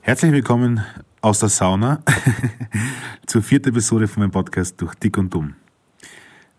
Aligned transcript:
Herzlich 0.00 0.32
willkommen 0.32 0.80
aus 1.20 1.38
der 1.38 1.48
Sauna 1.48 2.02
zur 3.26 3.42
vierten 3.42 3.68
Episode 3.68 4.08
von 4.08 4.22
meinem 4.22 4.32
Podcast 4.32 4.80
durch 4.80 4.94
Dick 4.96 5.16
und 5.18 5.32
Dumm. 5.32 5.54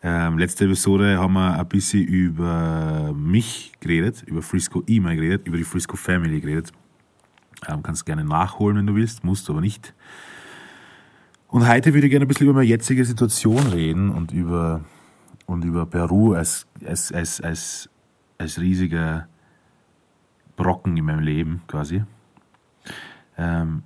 Ähm, 0.02 0.38
letzte 0.38 0.66
Episode 0.66 1.18
haben 1.20 1.34
wir 1.34 1.60
ein 1.60 1.68
bisschen 1.68 2.04
über 2.04 3.14
mich 3.14 3.74
geredet, 3.82 4.24
über 4.26 4.42
Frisco 4.42 4.84
E-Mail 4.88 5.18
geredet, 5.18 5.48
über 5.48 5.58
die 5.58 5.64
Frisco 5.64 5.98
Family 5.98 6.40
geredet. 6.40 6.72
Ähm, 7.68 7.84
kannst 7.84 8.06
gerne 8.06 8.24
nachholen, 8.24 8.78
wenn 8.78 8.88
du 8.88 8.96
willst, 8.96 9.24
musst 9.26 9.50
aber 9.50 9.60
nicht. 9.60 9.94
Und 11.56 11.70
heute 11.70 11.94
würde 11.94 12.08
ich 12.08 12.12
gerne 12.12 12.26
ein 12.26 12.28
bisschen 12.28 12.48
über 12.48 12.56
meine 12.56 12.68
jetzige 12.68 13.06
Situation 13.06 13.68
reden 13.68 14.10
und 14.10 14.34
über, 14.34 14.82
und 15.46 15.64
über 15.64 15.86
Peru 15.86 16.34
als, 16.34 16.68
als, 16.86 17.14
als, 17.14 17.40
als, 17.40 17.90
als 18.38 18.60
riesiger 18.60 19.30
Brocken 20.58 20.98
in 20.98 21.06
meinem 21.06 21.22
Leben 21.22 21.62
quasi. 21.66 22.04
Ähm, 23.38 23.84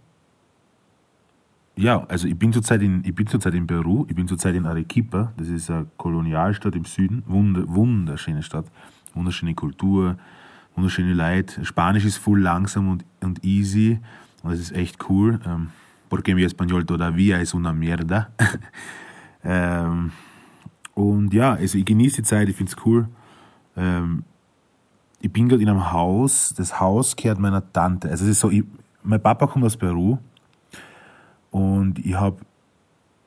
ja, 1.76 2.04
also 2.08 2.28
ich 2.28 2.40
bin 2.40 2.52
zurzeit 2.54 2.82
in, 2.82 3.04
ich 3.06 3.14
in 3.54 3.68
Peru, 3.68 4.08
ich 4.10 4.16
bin 4.16 4.28
zurzeit 4.28 4.56
in 4.56 4.66
Arequipa, 4.66 5.32
das 5.38 5.50
ist 5.50 5.70
eine 5.70 5.86
Kolonialstadt 5.98 6.76
im 6.76 6.86
Süden, 6.86 7.22
Wunder, 7.28 7.66
wunderschöne 7.68 8.42
Stadt, 8.42 8.66
wunderschöne 9.14 9.54
Kultur, 9.54 10.18
wunderschöne 10.74 11.14
Leute. 11.14 11.64
Spanisch 11.66 12.06
ist 12.06 12.18
voll 12.18 12.42
langsam 12.42 12.90
und, 12.90 13.06
und 13.22 13.46
easy 13.46 14.00
und 14.42 14.54
das 14.54 14.60
ist 14.60 14.72
echt 14.72 15.08
cool. 15.08 15.40
Ähm, 15.46 15.68
porque 16.10 16.36
mi 16.36 16.44
español 16.44 16.86
todavía 16.86 17.40
es 17.40 17.54
una 17.54 17.72
mierda. 17.72 18.32
ähm, 19.44 20.12
und 20.96 21.34
ja, 21.34 21.54
also 21.54 21.78
ich 21.78 21.86
genieße 21.86 22.18
die 22.18 22.28
Zeit, 22.28 22.50
ich 22.50 22.56
finde 22.56 22.74
es 22.76 22.86
cool. 22.86 23.08
Ähm, 23.78 24.24
ich 25.22 25.32
bin 25.32 25.48
gerade 25.48 25.62
in 25.62 25.70
einem 25.70 25.92
Haus, 25.92 26.54
das 26.56 26.80
Haus 26.80 27.16
gehört 27.16 27.40
meiner 27.40 27.72
Tante. 27.72 28.10
Also 28.10 28.26
es 28.26 28.32
ist 28.32 28.40
so, 28.40 28.50
ich, 28.50 28.64
mein 29.04 29.22
Papa 29.22 29.48
kommt 29.48 29.66
aus 29.66 29.78
Peru 29.78 30.18
und 31.52 32.00
ich 32.00 32.16
habe 32.16 32.38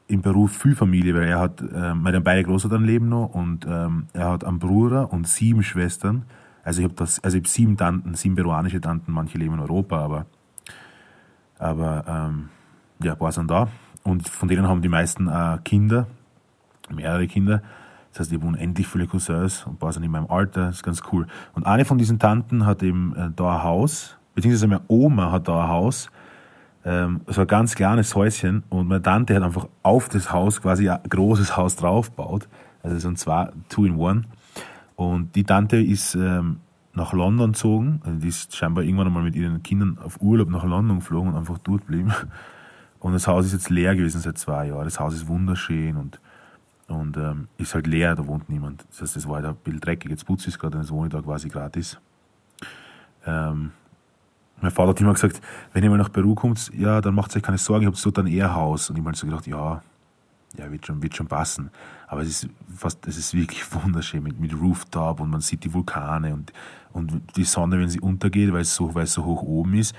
in 0.09 0.21
Peru 0.21 0.47
viel 0.47 0.75
Familie, 0.75 1.15
weil 1.15 1.29
er 1.29 1.39
hat, 1.39 1.63
äh, 1.63 1.95
meine 1.95 2.21
beide 2.21 2.43
Großeltern 2.45 2.85
leben 2.85 3.09
noch 3.09 3.35
und 3.35 3.67
ähm, 3.67 4.09
er 4.13 4.31
hat 4.31 4.45
einen 4.45 4.59
Bruder 4.59 5.13
und 5.13 5.27
sieben 5.27 5.63
Schwestern. 5.63 6.25
Also 6.65 6.83
ich 6.83 6.89
habe 6.89 7.01
also 7.01 7.39
habe 7.39 7.49
sieben 7.49 7.77
Tanten, 7.77 8.15
sieben 8.15 8.37
peruanische 8.37 8.81
Tanten, 8.81 9.13
manche 9.13 9.39
leben 9.39 9.55
in 9.55 9.61
Europa, 9.61 9.99
aber, 9.99 10.27
aber 11.59 12.05
ähm, 12.07 12.49
ja, 13.05 13.13
ein 13.13 13.19
paar 13.19 13.33
sind 13.33 13.51
da. 13.51 13.69
Und 14.03 14.29
von 14.29 14.49
denen 14.49 14.67
haben 14.69 14.83
die 14.83 14.89
meisten 14.89 15.29
äh, 15.29 15.59
Kinder, 15.65 16.07
mehrere 16.91 17.27
Kinder. 17.27 17.63
Das 18.11 18.21
heißt, 18.21 18.33
ich 18.33 18.39
habe 18.39 18.47
unendlich 18.47 18.87
viele 18.87 19.07
Cousins 19.07 19.65
und 19.65 19.75
ein 19.75 19.79
paar 19.79 19.93
sind 19.93 20.03
in 20.03 20.11
meinem 20.11 20.27
Alter, 20.27 20.67
das 20.67 20.77
ist 20.77 20.83
ganz 20.83 21.03
cool. 21.13 21.27
Und 21.55 21.67
eine 21.67 21.85
von 21.85 21.99
diesen 21.99 22.19
Tanten 22.19 22.67
hat 22.67 22.83
eben 22.83 23.15
äh, 23.17 23.31
da 23.35 23.57
ein 23.57 23.63
Haus, 23.63 24.17
beziehungsweise 24.35 24.67
meine 24.67 24.83
Oma 24.89 25.33
hat 25.33 25.49
da 25.49 25.63
ein 25.63 25.69
Haus, 25.69 26.11
ähm, 26.85 27.21
so 27.27 27.43
ein 27.43 27.47
ganz 27.47 27.75
kleines 27.75 28.15
Häuschen 28.15 28.65
und 28.69 28.89
meine 28.89 29.03
Tante 29.03 29.35
hat 29.35 29.43
einfach 29.43 29.69
auf 29.83 30.09
das 30.09 30.33
Haus 30.33 30.61
quasi 30.61 30.91
ein 30.91 31.01
großes 31.09 31.57
Haus 31.57 31.77
draufgebaut. 31.77 32.49
Also 32.83 32.99
so 32.99 33.09
ein 33.09 33.17
zwei, 33.17 33.51
two 33.69 33.87
in 33.87 33.97
one. 33.97 34.25
Und 34.97 35.35
die 35.37 35.45
Tante 35.45 35.77
ist 35.81 36.15
ähm, 36.15 36.59
nach 36.95 37.13
London 37.13 37.53
gezogen, 37.53 38.01
also 38.05 38.19
die 38.19 38.29
ist 38.29 38.55
scheinbar 38.55 38.85
irgendwann 38.85 39.07
einmal 39.07 39.23
mit 39.23 39.37
ihren 39.37 39.63
Kindern 39.63 39.99
auf 40.05 40.21
Urlaub 40.21 40.51
nach 40.51 40.65
London 40.65 40.99
geflogen 40.99 41.33
und 41.33 41.39
einfach 41.39 41.59
dort 41.59 41.87
geblieben. 41.87 42.13
Und 43.03 43.15
das 43.15 43.27
Haus 43.27 43.47
ist 43.47 43.53
jetzt 43.53 43.69
leer 43.69 43.97
gewesen 43.97 44.21
seit 44.21 44.39
zwei 44.39 44.69
Jahren. 44.69 44.85
Das 44.85 45.01
Haus 45.01 45.13
ist 45.13 45.27
wunderschön 45.27 45.97
und, 45.97 46.21
und 46.87 47.17
ähm, 47.17 47.49
ist 47.59 47.75
halt 47.75 47.89
leer, 47.89 48.15
da 48.15 48.25
wohnt 48.29 48.49
niemand. 48.49 48.87
Das 48.91 49.03
heißt, 49.03 49.17
es 49.17 49.29
war 49.29 49.37
halt 49.37 49.47
ein 49.47 49.57
bisschen 49.57 49.81
dreckig. 49.81 50.09
Jetzt 50.09 50.25
putze 50.25 50.49
ich 50.49 50.55
es 50.55 50.59
gerade 50.59 50.77
und 50.79 50.85
jetzt 50.85 50.93
wohne 50.93 51.09
ich 51.09 51.13
da 51.13 51.21
quasi 51.21 51.49
gratis. 51.49 51.99
Ähm, 53.27 53.73
mein 54.61 54.71
Vater 54.71 54.91
hat 54.91 55.01
immer 55.01 55.15
gesagt, 55.15 55.41
wenn 55.73 55.83
ihr 55.83 55.91
mal 55.91 55.97
nach 55.97 56.13
Peru 56.13 56.37
kommt, 56.37 56.71
ja, 56.73 57.01
dann 57.01 57.17
macht 57.17 57.35
euch 57.37 57.43
keine 57.43 57.59
Sorgen, 57.59 57.83
ich 57.83 57.87
habe 57.89 57.99
dort 58.01 58.19
ein 58.21 58.29
Ehrhaus. 58.29 58.89
Und 58.89 58.97
ich 58.97 59.05
habe 59.05 59.17
so 59.17 59.27
gedacht, 59.27 59.49
ja, 59.49 59.83
ja, 60.57 60.71
wird 60.71 60.87
schon, 60.87 61.03
wird 61.03 61.17
schon 61.17 61.27
passen. 61.27 61.73
Aber 62.07 62.23
es 62.23 62.29
ist 62.29 62.49
fast, 62.77 63.05
es 63.09 63.19
ist 63.19 63.35
wirklich 63.35 63.65
wunderschön 63.75 64.23
mit, 64.23 64.39
mit 64.39 64.55
Rooftop 64.55 65.19
und 65.19 65.29
man 65.29 65.41
sieht 65.41 65.65
die 65.65 65.75
Vulkane 65.75 66.33
und, 66.35 66.53
und 66.93 67.37
die 67.37 67.45
Sonne, 67.45 67.81
wenn 67.81 67.89
sie 67.89 67.99
untergeht, 67.99 68.53
weil 68.53 68.61
es 68.61 68.77
so, 68.77 68.95
weil 68.95 69.05
es 69.05 69.13
so 69.13 69.25
hoch 69.25 69.43
oben 69.43 69.75
ist, 69.75 69.93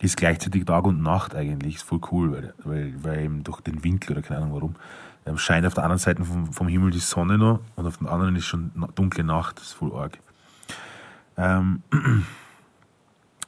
ist 0.00 0.16
gleichzeitig 0.16 0.64
Tag 0.64 0.84
und 0.84 1.02
Nacht 1.02 1.34
eigentlich. 1.34 1.76
Ist 1.76 1.82
voll 1.82 2.00
cool, 2.10 2.32
weil, 2.32 2.54
weil, 2.64 2.94
weil 3.02 3.24
eben 3.24 3.44
durch 3.44 3.60
den 3.60 3.82
Winkel 3.82 4.12
oder 4.12 4.22
keine 4.22 4.40
Ahnung 4.40 4.54
warum, 4.54 4.74
ähm, 5.24 5.38
scheint 5.38 5.66
auf 5.66 5.74
der 5.74 5.84
anderen 5.84 5.98
Seite 5.98 6.24
vom, 6.24 6.52
vom 6.52 6.68
Himmel 6.68 6.90
die 6.90 6.98
Sonne 6.98 7.38
noch 7.38 7.60
und 7.74 7.86
auf 7.86 7.98
der 7.98 8.10
anderen 8.10 8.36
ist 8.36 8.44
schon 8.44 8.70
dunkle 8.94 9.24
Nacht. 9.24 9.60
Ist 9.60 9.72
voll 9.72 9.92
arg. 9.94 10.18
Ähm, 11.36 11.82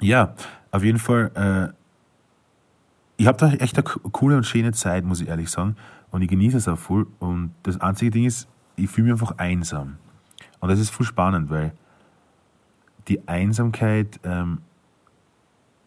ja, 0.01 0.35
auf 0.71 0.83
jeden 0.83 0.99
Fall, 0.99 1.31
äh, 1.35 1.75
ich 3.17 3.27
habe 3.27 3.39
da 3.39 3.53
echt 3.53 3.77
eine 3.77 3.85
coole 3.85 4.37
und 4.37 4.45
schöne 4.45 4.73
Zeit, 4.73 5.05
muss 5.05 5.21
ich 5.21 5.29
ehrlich 5.29 5.51
sagen. 5.51 5.77
Und 6.11 6.23
ich 6.23 6.29
genieße 6.29 6.57
es 6.57 6.69
auch 6.69 6.79
voll. 6.79 7.07
Und 7.19 7.53
das 7.63 7.81
einzige 7.81 8.11
Ding 8.11 8.25
ist, 8.25 8.49
ich 8.77 8.89
fühle 8.89 9.07
mich 9.07 9.13
einfach 9.13 9.39
einsam. 9.39 9.97
Und 10.61 10.71
das 10.71 10.79
ist 10.79 10.91
voll 10.91 11.07
spannend, 11.07 11.51
weil 11.51 11.73
die 13.09 13.27
Einsamkeit 13.27 14.21
ähm, 14.25 14.59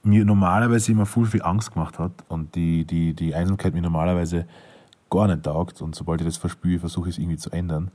mir 0.03 0.25
normalerweise 0.25 0.91
immer 0.91 1.05
voll 1.05 1.25
viel 1.25 1.43
Angst 1.43 1.73
gemacht 1.73 1.99
hat 1.99 2.11
und 2.27 2.55
die, 2.55 2.85
die, 2.85 3.13
die 3.13 3.35
Einsamkeit 3.35 3.73
mir 3.73 3.81
normalerweise 3.81 4.47
gar 5.09 5.27
nicht 5.27 5.43
taugt. 5.43 5.81
Und 5.81 5.95
sobald 5.95 6.21
ich 6.21 6.27
das 6.27 6.37
verspüre, 6.37 6.79
versuche 6.79 7.09
ich 7.09 7.15
es 7.15 7.19
irgendwie 7.19 7.37
zu 7.37 7.51
ändern. 7.51 7.91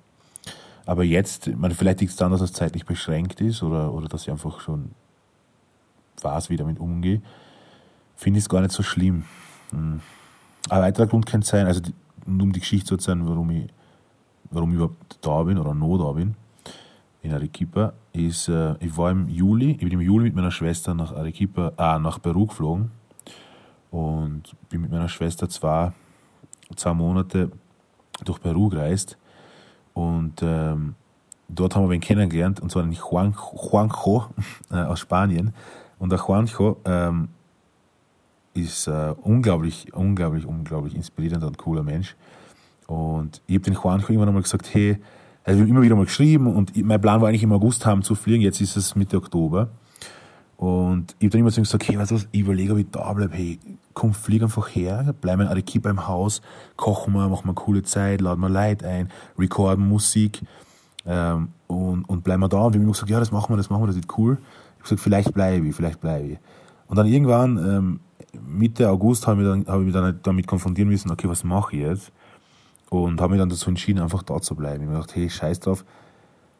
Aber 0.85 1.03
jetzt, 1.03 1.49
man, 1.57 1.73
vielleicht 1.73 2.01
liegt 2.01 2.13
es 2.13 2.17
daran, 2.17 2.33
dass 2.33 2.41
es 2.41 2.53
zeitlich 2.53 2.87
beschränkt 2.87 3.41
ist 3.41 3.63
oder, 3.63 3.93
oder 3.93 4.07
dass 4.09 4.23
ich 4.23 4.31
einfach 4.31 4.61
schon 4.61 4.93
weiß, 6.23 6.49
wie 6.49 6.55
ich 6.55 6.61
damit 6.61 6.79
umgehe, 6.79 7.21
finde 8.15 8.39
ich 8.39 8.45
es 8.45 8.49
gar 8.49 8.61
nicht 8.61 8.73
so 8.73 8.85
schlimm. 8.85 9.25
Hm. 9.71 10.01
Ein 10.69 10.83
weiterer 10.83 11.07
Grund 11.07 11.27
könnte 11.27 11.47
sein, 11.47 11.67
also 11.67 11.81
die, 11.81 11.93
um 12.27 12.53
die 12.53 12.61
Geschichte 12.61 12.87
zu 12.87 12.95
erzählen, 12.95 13.29
warum 13.29 13.51
ich, 13.51 13.67
warum 14.51 14.71
ich 14.71 14.77
überhaupt 14.77 15.19
da 15.21 15.43
bin 15.43 15.59
oder 15.59 15.75
noch 15.75 15.99
da 15.99 16.13
bin, 16.13 16.37
in 17.27 17.35
Arequipa, 17.35 17.93
ist, 18.13 18.49
äh, 18.49 18.75
ich 18.81 18.97
war 18.97 19.11
im 19.11 19.29
Juli, 19.29 19.73
ich 19.73 19.79
bin 19.79 19.93
im 19.93 20.01
Juli 20.01 20.25
mit 20.25 20.35
meiner 20.35 20.51
Schwester 20.51 20.95
nach 20.95 21.13
Arequipa, 21.13 21.73
äh, 21.77 21.99
nach 21.99 22.21
Peru 22.21 22.47
geflogen 22.47 22.91
und 23.91 24.55
bin 24.69 24.81
mit 24.81 24.91
meiner 24.91 25.09
Schwester 25.09 25.49
zwei, 25.49 25.93
zwei 26.75 26.95
Monate 26.95 27.51
durch 28.25 28.41
Peru 28.41 28.69
gereist 28.69 29.19
und 29.93 30.43
ähm, 30.43 30.95
dort 31.49 31.75
haben 31.75 31.89
wir 31.89 31.95
ihn 31.95 32.01
kennengelernt, 32.01 32.61
und 32.61 32.71
zwar 32.71 32.83
den 32.83 32.93
Juan, 32.93 33.35
Juanjo 33.55 34.27
äh, 34.71 34.77
aus 34.77 35.01
Spanien. 35.01 35.55
Und 35.99 36.11
der 36.11 36.19
Juanjo 36.19 36.77
ähm, 36.85 37.29
ist 38.55 38.87
äh, 38.89 39.15
unglaublich, 39.23 39.93
unglaublich, 39.95 40.47
unglaublich 40.47 40.95
inspirierender 40.95 41.47
und 41.47 41.59
cooler 41.59 41.83
Mensch. 41.83 42.17
Und 42.87 43.43
ich 43.47 43.55
habe 43.55 43.65
den 43.65 43.75
Juanjo 43.75 44.09
irgendwann 44.09 44.29
einmal 44.29 44.43
gesagt, 44.43 44.73
hey, 44.75 44.99
er 45.47 45.57
hat 45.57 45.69
immer 45.69 45.83
wieder 45.83 45.95
mal 45.95 46.07
geschrieben 46.07 46.49
und 46.49 46.77
mein 46.85 47.01
Plan 47.01 47.21
war 47.21 47.29
eigentlich 47.29 47.45
im 47.45 47.53
August 47.53 47.87
haben 47.87 48.03
zu 48.03 48.17
fliegen, 48.17 48.43
jetzt 48.43 48.61
ist 48.61 48.77
es 48.77 48.97
Mitte 48.97 49.17
Oktober. 49.17 49.69
Und 50.57 51.15
ich 51.19 51.27
habe 51.27 51.31
dann 51.31 51.41
immer 51.41 51.57
ihm 51.57 51.63
gesagt, 51.63 51.87
hey, 51.87 51.97
weißt 51.97 52.11
du 52.11 52.15
was, 52.17 52.29
ich 52.33 52.41
überlege, 52.41 52.73
ob 52.73 52.79
ich 52.79 52.87
da 52.91 53.13
bleibe, 53.13 53.33
hey, 53.33 53.61
komm, 53.95 54.13
flieg 54.13 54.43
einfach 54.43 54.69
her, 54.69 55.15
bleib 55.21 55.39
in 55.39 55.47
Arequipa 55.47 55.89
im 55.89 56.09
Haus, 56.09 56.43
kochen 56.77 57.13
wir, 57.13 57.29
machen 57.29 57.47
wir 57.47 57.55
coole 57.55 57.85
Zeit, 57.85 58.21
laden 58.23 58.41
wir 58.41 58.49
Leute 58.49 58.89
ein, 58.89 59.09
recorden 59.39 59.87
Musik 59.87 60.43
ähm, 61.07 61.49
und, 61.69 62.09
und 62.09 62.25
bleiben 62.25 62.41
wir 62.43 62.49
da. 62.49 62.63
Und 62.63 62.73
wir 62.73 62.81
haben 62.81 62.85
immer 62.85 62.93
gesagt, 62.93 63.11
ja, 63.11 63.21
das 63.21 63.31
machen 63.31 63.53
wir, 63.53 63.57
das 63.57 63.71
machen 63.71 63.83
wir, 63.83 63.87
das 63.87 63.97
wird 63.97 64.19
cool. 64.19 64.39
Ich 64.39 64.75
habe 64.79 64.83
gesagt, 64.83 65.01
vielleicht 65.01 65.33
bleibe 65.33 65.69
ich, 65.69 65.77
vielleicht 65.77 66.01
bleibe 66.01 66.27
ich. 66.27 66.39
Und 66.89 66.97
dann 66.97 67.07
irgendwann, 67.07 67.57
ähm, 67.59 68.01
Mitte 68.33 68.91
August, 68.91 69.29
habe 69.29 69.43
ich, 69.43 69.69
hab 69.69 69.79
ich 69.79 69.85
mich 69.85 69.95
dann 69.95 70.19
damit 70.25 70.49
konfrontieren 70.49 70.89
müssen, 70.89 71.09
okay, 71.13 71.29
was 71.29 71.45
mache 71.45 71.77
ich 71.77 71.83
jetzt? 71.83 72.13
Und 72.91 73.21
habe 73.21 73.33
mich 73.33 73.41
dann 73.41 73.49
dazu 73.49 73.69
entschieden, 73.69 74.01
einfach 74.01 74.23
da 74.23 74.41
zu 74.41 74.55
bleiben. 74.55 74.83
Ich 74.83 74.89
habe 74.89 75.01
gedacht, 75.01 75.17
hey, 75.17 75.29
scheiß 75.29 75.61
drauf, 75.61 75.85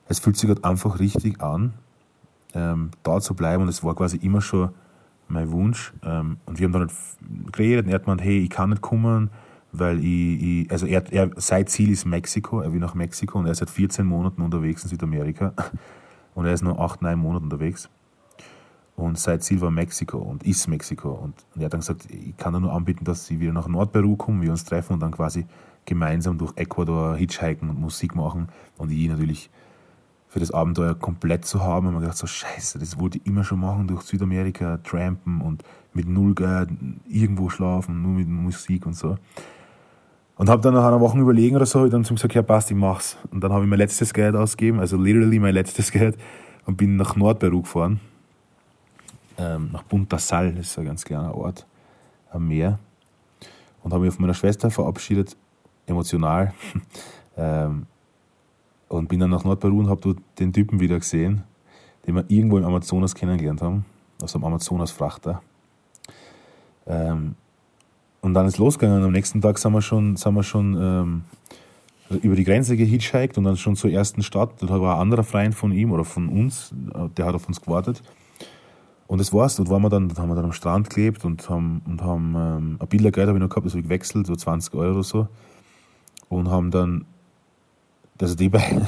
es 0.09 0.19
fühlt 0.19 0.37
sich 0.37 0.49
gerade 0.49 0.65
einfach 0.65 0.99
richtig 0.99 1.41
an, 1.41 1.75
ähm, 2.55 2.91
da 3.03 3.21
zu 3.21 3.35
bleiben. 3.35 3.63
Und 3.63 3.69
es 3.69 3.85
war 3.85 3.95
quasi 3.95 4.17
immer 4.17 4.41
schon 4.41 4.71
mein 5.29 5.51
Wunsch. 5.53 5.93
Ähm, 6.03 6.39
und 6.47 6.59
wir 6.59 6.65
haben 6.65 6.73
dann 6.73 6.83
halt 6.83 7.53
geredet 7.53 7.87
und 7.87 7.91
er 7.91 7.97
hat 7.97 8.05
gemeint, 8.05 8.23
hey, 8.23 8.39
ich 8.39 8.51
kann 8.51 8.71
nicht 8.71 8.83
kommen, 8.83 9.31
weil 9.73 9.99
ich, 9.99 10.43
ich 10.43 10.71
also 10.71 10.87
er, 10.87 11.13
er, 11.13 11.31
sein 11.37 11.67
Ziel 11.67 11.91
ist 11.91 12.07
Mexiko, 12.07 12.61
er 12.61 12.73
will 12.73 12.81
nach 12.81 12.95
Mexiko 12.95 13.39
und 13.39 13.47
er 13.47 13.53
ist 13.53 13.59
seit 13.59 13.71
14 13.71 14.07
Monaten 14.07 14.43
unterwegs 14.43 14.83
in 14.85 14.91
Südamerika. 14.91 15.53
Und 16.35 16.45
er 16.45 16.53
ist 16.53 16.63
nur 16.63 16.79
8, 16.79 17.01
9 17.01 17.19
Monate 17.19 17.45
unterwegs. 17.45 17.89
Und 18.95 19.19
sein 19.19 19.41
Ziel 19.41 19.61
war 19.63 19.71
Mexiko 19.71 20.19
und 20.19 20.43
ist 20.43 20.69
Mexiko. 20.69 21.13
Und, 21.13 21.35
und 21.55 21.63
er 21.63 21.65
hat 21.65 21.73
dann 21.73 21.81
gesagt, 21.81 22.09
ich 22.11 22.37
kann 22.37 22.61
nur 22.61 22.75
anbieten, 22.75 23.07
dass 23.07 23.27
sie 23.27 23.41
wieder 23.41 23.55
nach 23.55 23.69
Nordperu 23.69 24.17
kommen, 24.17 24.43
wir 24.43 24.51
uns 24.51 24.65
treffen 24.65 24.95
und 24.95 25.01
dann 25.01 25.13
quasi 25.13 25.47
gemeinsam 25.87 26.37
durch 26.37 26.53
Ecuador 26.57 27.17
hitchhiken 27.17 27.71
und 27.71 27.81
Musik 27.81 28.15
machen. 28.15 28.49
Und 28.77 28.91
ich 28.91 29.09
natürlich 29.09 29.51
für 30.29 30.41
das 30.41 30.51
Abenteuer 30.51 30.95
komplett 30.95 31.47
zu 31.47 31.63
haben. 31.63 31.87
Und 31.87 31.95
man 31.95 32.03
gedacht, 32.03 32.19
so 32.19 32.27
scheiße, 32.27 32.79
das 32.79 33.01
wollte 33.01 33.19
ich 33.19 33.27
immer 33.27 33.45
schon 33.45 33.61
machen, 33.61 33.87
durch 33.89 34.03
Südamerika 34.03 34.79
trampen 34.79 35.41
und 35.41 35.63
mit 35.95 36.07
null 36.09 36.35
Geld 36.35 36.69
irgendwo 37.09 37.49
schlafen, 37.49 38.03
nur 38.03 38.13
mit 38.13 38.29
Musik 38.29 38.85
und 38.85 38.95
so. 38.95 39.17
Und 40.37 40.51
habe 40.51 40.61
dann 40.61 40.75
nach 40.75 40.85
einer 40.85 41.01
Woche 41.01 41.19
überlegen 41.19 41.57
oder 41.57 41.65
so, 41.65 41.89
dann 41.89 42.05
zum 42.05 42.17
gesagt, 42.17 42.35
ja 42.35 42.43
passt, 42.43 42.71
ich 42.71 42.77
mach's. 42.77 43.17
Und 43.31 43.43
dann 43.43 43.53
habe 43.53 43.65
ich 43.65 43.71
mein 43.71 43.79
letztes 43.79 44.13
Geld 44.13 44.37
ausgegeben, 44.37 44.79
also 44.81 44.99
literally 44.99 45.39
mein 45.39 45.55
letztes 45.55 45.91
Geld, 45.91 46.19
und 46.67 46.77
bin 46.77 46.97
nach 46.97 47.17
Nordperu 47.17 47.63
gefahren. 47.63 48.01
Ähm, 49.39 49.71
nach 49.73 49.89
Punta 49.89 50.19
Sal, 50.19 50.53
das 50.53 50.67
ist 50.67 50.79
ein 50.79 50.85
ganz 50.85 51.05
kleiner 51.05 51.35
Ort 51.35 51.67
am 52.31 52.47
Meer. 52.47 52.79
Und 53.83 53.95
habe 53.95 54.05
mich 54.05 54.13
auf 54.13 54.19
meiner 54.19 54.35
Schwester 54.35 54.71
verabschiedet, 54.71 55.37
emotional. 55.87 56.53
ähm, 57.37 57.87
und 58.89 59.09
bin 59.09 59.21
dann 59.21 59.31
nach 59.31 59.45
Nordperu 59.45 59.81
und 59.81 59.89
habe 59.89 60.01
dort 60.01 60.19
den 60.39 60.53
Typen 60.53 60.81
wieder 60.81 60.99
gesehen, 60.99 61.43
den 62.07 62.15
wir 62.15 62.25
irgendwo 62.29 62.59
im 62.59 62.65
Amazonas 62.65 63.15
kennengelernt 63.15 63.63
haben, 63.63 63.85
aus 64.23 64.35
einem 64.35 64.45
Amazonas-Frachter. 64.45 65.43
Ähm, 66.87 67.35
und 68.21 68.35
dann 68.35 68.47
ist 68.47 68.59
losgegangen. 68.59 69.03
Am 69.03 69.13
nächsten 69.13 69.41
Tag 69.41 69.59
sind 69.59 69.73
wir 69.73 69.83
schon, 69.83 70.17
sind 70.17 70.35
wir 70.35 70.43
schon 70.43 70.77
ähm, 70.81 71.25
über 72.23 72.37
die 72.37 72.45
Grenze 72.45 72.77
gehitchhiked 72.77 73.39
und 73.39 73.45
dann 73.45 73.57
schon 73.57 73.77
zur 73.77 73.91
ersten 73.91 74.23
Stadt. 74.23 74.51
Da 74.61 74.81
war 74.81 74.97
ein 74.97 75.01
anderer 75.01 75.25
Freund 75.25 75.55
von 75.55 75.73
ihm 75.73 75.93
oder 75.93 76.05
von 76.05 76.29
uns, 76.29 76.73
der 77.17 77.27
hat 77.27 77.35
auf 77.35 77.49
uns 77.49 77.61
gewartet. 77.61 78.03
Und 79.07 79.21
das 79.21 79.33
war's. 79.33 79.57
Dort 79.57 79.71
waren 79.71 79.83
wir 79.83 79.89
dann, 79.89 80.13
haben 80.17 80.29
wir 80.29 80.35
dann 80.35 80.47
am 80.47 80.53
Strand 80.53 80.91
gelebt 80.91 81.25
und 81.25 81.49
haben, 81.49 81.83
und 81.87 82.03
haben 82.03 82.35
ähm, 82.37 82.77
ein 82.81 82.89
bisschen 82.89 83.13
Geld 83.13 83.29
habe 83.29 83.39
ich 83.39 83.43
noch 83.43 83.49
gehabt, 83.49 83.67
das 83.67 83.73
habe 83.73 83.81
ich 83.81 83.87
gewechselt, 83.87 84.27
so 84.27 84.35
20 84.35 84.75
Euro 84.75 84.95
oder 84.95 85.03
so. 85.03 85.29
Und 86.29 86.51
haben 86.51 86.71
dann, 86.71 87.05
also 88.21 88.35
die 88.35 88.49
beiden, 88.49 88.87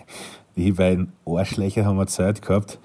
die 0.56 0.72
beiden 0.72 1.12
Arschlöcher 1.26 1.84
haben 1.84 1.96
wir 1.96 2.06
Zeit 2.06 2.42
gehabt, 2.42 2.78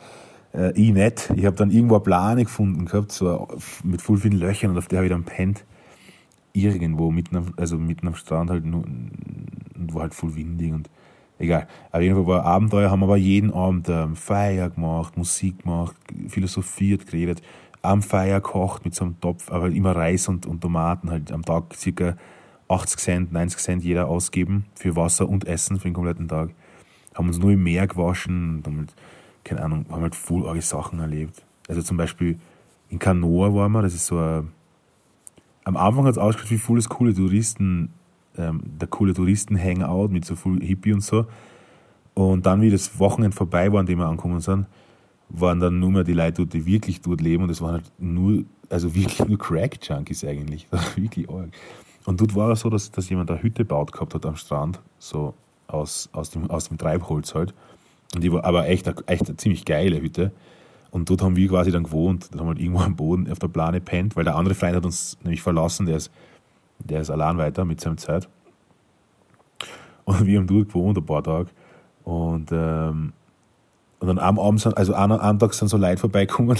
äh, 0.54 0.72
ich 0.80 0.94
nicht. 0.94 1.32
Ich 1.36 1.46
habe 1.46 1.56
dann 1.56 1.72
irgendwo 1.72 1.96
eine 1.96 2.04
Plane 2.04 2.44
gefunden 2.44 2.86
gehabt, 2.86 3.12
so 3.12 3.48
mit 3.84 4.02
voll 4.02 4.18
vielen 4.18 4.38
Löchern 4.38 4.72
und 4.72 4.78
auf 4.78 4.88
der 4.88 5.00
habe 5.00 5.08
ich 5.08 5.12
dann 5.12 5.24
pennt. 5.24 5.66
Irgendwo, 6.54 7.10
mitten 7.10 7.36
am, 7.36 7.54
also 7.58 7.78
mitten 7.78 8.08
am 8.08 8.16
Strand 8.16 8.52
halt, 8.52 8.66
nur, 8.66 8.84
und 8.84 9.94
war 9.94 10.04
halt 10.04 10.14
voll 10.14 10.36
windig 10.36 10.72
und 10.72 10.90
egal. 11.40 11.68
Auf 11.92 12.02
jeden 12.02 12.16
Fall 12.16 12.28
war 12.28 12.46
Abenteuer, 12.46 12.92
haben 12.92 13.04
aber 13.04 13.18
jeden 13.18 13.52
Abend 13.52 13.90
ähm, 13.90 14.16
Feier 14.16 14.70
gemacht, 14.70 15.18
Musik 15.18 15.64
gemacht, 15.64 15.96
philosophiert, 16.28 17.08
geredet, 17.08 17.42
am 17.82 18.04
Feier 18.04 18.40
gekocht 18.40 18.86
mit 18.86 18.94
so 18.94 19.06
einem 19.06 19.20
Topf, 19.20 19.52
aber 19.52 19.68
immer 19.70 19.96
Reis 19.96 20.28
und, 20.28 20.46
und 20.46 20.62
Tomaten, 20.62 21.10
halt 21.10 21.32
am 21.32 21.44
Tag 21.44 21.74
circa 21.76 22.16
80 22.74 23.00
Cent, 23.00 23.34
90 23.34 23.60
Cent 23.60 23.84
jeder 23.84 24.08
ausgeben 24.08 24.66
für 24.76 24.96
Wasser 24.96 25.28
und 25.30 25.48
Essen 25.48 25.78
für 25.78 25.88
den 25.88 25.94
kompletten 25.94 26.28
Tag. 26.28 26.50
Haben 27.16 27.28
uns 27.28 27.38
nur 27.38 27.52
im 27.52 27.64
Meer 27.64 27.88
gewaschen 27.88 28.58
und 28.58 28.68
haben 28.68 28.78
halt, 28.78 28.94
keine 29.44 29.64
Ahnung, 29.64 29.86
haben 29.90 30.02
halt 30.02 30.16
voll 30.16 30.48
arge 30.48 30.62
Sachen 30.62 31.00
erlebt. 31.00 31.42
Also 31.68 31.82
zum 31.82 31.98
Beispiel 31.98 32.40
in 32.90 33.00
Kanoa 33.00 33.54
waren 33.54 33.72
wir, 33.72 33.82
das 33.82 33.94
ist 33.94 34.08
so 34.08 34.18
ein, 34.18 34.50
am 35.64 35.78
Anfang 35.78 36.06
hat 36.06 36.14
es 36.14 36.18
ausgeschaut 36.18 36.52
wie 36.52 36.58
volles 36.58 36.90
coole 36.90 37.14
Touristen, 37.14 37.90
ähm, 38.38 38.62
der 38.64 38.88
coole 38.88 39.14
Touristen-Hangout 39.14 40.10
mit 40.10 40.26
so 40.26 40.36
viel 40.36 40.60
Hippie 40.62 40.94
und 40.94 41.02
so. 41.02 41.26
Und 42.14 42.46
dann, 42.46 42.62
wie 42.62 42.70
das 42.70 43.00
Wochenende 43.00 43.36
vorbei 43.36 43.72
war, 43.72 43.80
an 43.80 43.86
dem 43.86 44.00
wir 44.00 44.06
angekommen 44.06 44.40
sind, 44.40 44.68
waren 45.30 45.60
dann 45.60 45.80
nur 45.80 45.92
mehr 45.92 46.04
die 46.04 46.14
Leute 46.14 46.46
die 46.46 46.66
wirklich 46.66 47.02
dort 47.02 47.22
leben 47.22 47.44
und 47.44 47.50
es 47.50 47.62
waren 47.62 47.74
halt 47.74 47.92
nur, 47.98 48.44
also 48.70 48.94
wirklich 48.94 49.26
nur 49.28 49.38
Crack-Junkies 49.38 50.24
eigentlich. 50.26 50.68
Das 50.70 50.86
war 50.86 50.98
wirklich 50.98 51.30
arg. 51.30 51.50
Und 52.06 52.20
dort 52.20 52.36
war 52.36 52.52
es 52.52 52.62
so, 52.62 52.70
dass, 52.70 52.92
dass 52.92 53.10
jemand 53.10 53.32
eine 53.32 53.42
Hütte 53.42 53.66
baut 53.66 53.92
gehabt 53.92 54.14
hat 54.14 54.26
am 54.26 54.36
Strand, 54.36 54.80
so 55.00 55.34
aus, 55.68 56.10
aus, 56.12 56.30
dem, 56.32 56.50
aus 56.50 56.68
dem 56.68 56.78
Treibholz 56.78 57.34
halt. 57.34 57.54
Und 58.14 58.24
die 58.24 58.32
war 58.32 58.44
aber 58.44 58.68
echt, 58.68 58.88
echt 59.08 59.28
eine 59.28 59.38
ziemlich 59.38 59.66
geile 59.66 60.02
Hütte. 60.02 60.32
Und 60.92 61.10
dort 61.10 61.24
haben 61.24 61.36
wir 61.36 61.48
quasi 61.48 61.72
dann 61.72 61.84
gewohnt. 61.84 62.30
Da 62.32 62.40
haben 62.40 62.46
wir 62.46 62.50
halt 62.50 62.60
irgendwo 62.60 62.82
am 62.82 62.96
Boden 62.96 63.32
auf 63.32 63.40
der 63.40 63.48
Plane 63.48 63.82
pennt, 63.82 64.16
weil 64.16 64.26
der 64.26 64.36
andere 64.36 64.54
Freund 64.54 64.76
hat 64.76 64.86
uns 64.86 65.18
nämlich 65.24 65.42
verlassen, 65.42 65.86
der 65.86 65.98
ist, 65.98 66.12
der 66.80 67.02
ist 67.02 67.10
allein 67.10 67.38
weiter 67.38 67.66
mit 67.66 67.82
seiner 67.82 67.98
Zeit. 67.98 68.28
Und 70.06 70.26
wir 70.26 70.38
haben 70.38 70.48
dort 70.48 70.68
gewohnt 70.68 70.98
ein 70.98 71.06
paar 71.06 71.24
Tage. 71.24 71.50
Und, 72.04 72.52
ähm, 72.52 73.14
und 74.00 74.08
dann 74.08 74.20
am 74.20 74.38
Abend, 74.38 74.60
sind, 74.60 74.78
also 74.78 74.94
an 74.94 75.14
einem 75.14 75.40
Tag 75.40 75.54
sind 75.54 75.70
so 75.70 75.78
Leute 75.78 75.98
vorbeigekommen, 75.98 76.58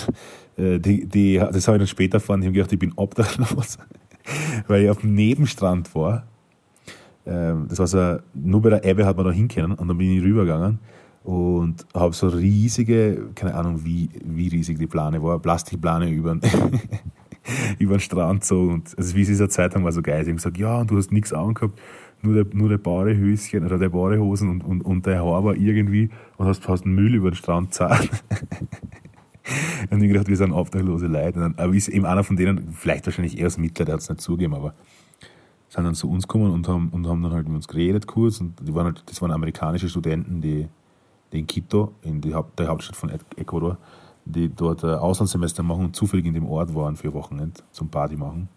äh, 0.58 0.80
die, 0.80 1.06
die, 1.06 1.38
das 1.38 1.68
habe 1.68 1.78
ich 1.78 1.82
dann 1.82 1.88
später 1.88 2.16
erfahren, 2.16 2.42
die 2.42 2.48
haben 2.48 2.54
gedacht, 2.54 2.72
ich 2.72 2.80
bin 2.80 2.94
obdachlos 2.96 3.78
weil 4.68 4.84
ich 4.84 4.90
auf 4.90 5.02
dem 5.02 5.14
Nebenstrand 5.16 5.94
war. 5.96 6.24
Ähm, 7.26 7.68
das 7.70 7.80
war 7.80 7.88
so, 7.88 8.18
nur 8.34 8.62
bei 8.62 8.70
der 8.70 8.86
Ebbe 8.86 9.06
hat 9.06 9.18
man 9.18 9.26
da 9.26 9.32
hinkennen 9.32 9.74
und 9.74 9.88
dann 9.88 9.98
bin 9.98 10.12
ich 10.12 10.24
rübergegangen 10.24 10.80
und 11.24 11.86
habe 11.94 12.14
so 12.14 12.28
riesige, 12.28 13.30
keine 13.36 13.56
Ahnung 13.56 13.86
wie, 13.86 14.10
wie 14.24 14.50
riesig 14.50 14.78
die 14.78 14.88
Plane 14.88 15.24
war, 15.24 15.40
Plastikplane 15.40 16.10
über, 16.10 16.38
über 17.80 17.96
den 17.96 18.00
Strand 18.02 18.44
so 18.44 18.62
und 18.62 18.98
also 18.98 19.16
wie 19.16 19.22
es 19.22 19.30
in 19.30 19.34
dieser 19.34 19.50
Zeitung 19.50 19.86
war 19.86 19.92
so 19.94 20.02
geil. 20.02 20.24
Sie 20.26 20.32
haben 20.32 20.38
gesagt, 20.38 20.58
ja, 20.58 20.80
und 20.80 20.92
du 20.92 20.98
hast 20.98 21.12
nichts 21.14 21.32
angehabt, 21.32 21.80
nur 22.22 22.44
der, 22.44 22.46
nur 22.54 22.70
der 22.70 22.78
Badehöschen 22.78 23.66
oder 23.66 23.78
der 23.78 23.90
Badehosen 23.90 24.50
und, 24.50 24.64
und, 24.64 24.82
und 24.82 25.06
der 25.06 25.24
Haar 25.24 25.44
war 25.44 25.56
irgendwie 25.56 26.10
und 26.38 26.48
hast 26.48 26.64
fast 26.64 26.86
Müll 26.86 27.16
über 27.16 27.32
den 27.32 27.36
Strand 27.36 27.74
zahlt. 27.74 28.10
Und 29.90 30.02
ich 30.02 30.10
gedacht, 30.10 30.28
wir 30.28 30.38
sind 30.38 30.52
obdachlose 30.52 31.08
Leute. 31.08 31.40
Dann, 31.40 31.56
aber 31.58 31.74
ist 31.74 31.90
eben 31.90 32.06
einer 32.06 32.24
von 32.24 32.36
denen, 32.36 32.74
vielleicht 32.74 33.06
wahrscheinlich 33.06 33.38
eher 33.38 33.48
aus 33.48 33.58
Mitleid, 33.58 33.88
der 33.88 33.94
hat 33.94 34.02
es 34.02 34.10
nicht 34.10 34.22
zugegeben, 34.22 34.54
aber 34.54 34.74
sind 35.70 35.86
dann 35.86 35.96
zu 35.96 36.10
uns 36.10 36.28
gekommen 36.28 36.52
und 36.52 36.68
haben, 36.68 36.90
und 36.90 37.08
haben 37.08 37.24
dann 37.24 37.34
halt 37.34 37.48
mit 37.48 37.56
uns 37.56 37.68
geredet 37.68 38.08
kurz. 38.08 38.40
Und 38.40 38.56
die 38.62 38.74
waren 38.74 38.86
halt, 38.86 39.04
das 39.08 39.22
waren 39.22 39.32
amerikanische 39.32 39.90
Studenten, 39.90 40.42
die, 40.42 40.68
die 41.32 41.40
in 41.40 41.48
Quito, 41.48 41.96
in 42.02 42.22
die 42.22 42.34
Haupt, 42.34 42.60
der 42.60 42.68
Hauptstadt 42.68 42.96
von 42.96 43.12
Ecuador, 43.36 43.78
die 44.26 44.50
dort 44.50 44.84
ein 44.84 44.96
Auslandssemester 44.96 45.64
machen 45.64 45.86
und 45.86 45.96
zufällig 45.96 46.26
in 46.26 46.34
dem 46.34 46.46
Ort 46.46 46.74
waren 46.76 46.96
für 46.96 47.14
Wochenende 47.14 47.62
zum 47.72 47.90
Party 47.90 48.16
machen. 48.16 48.48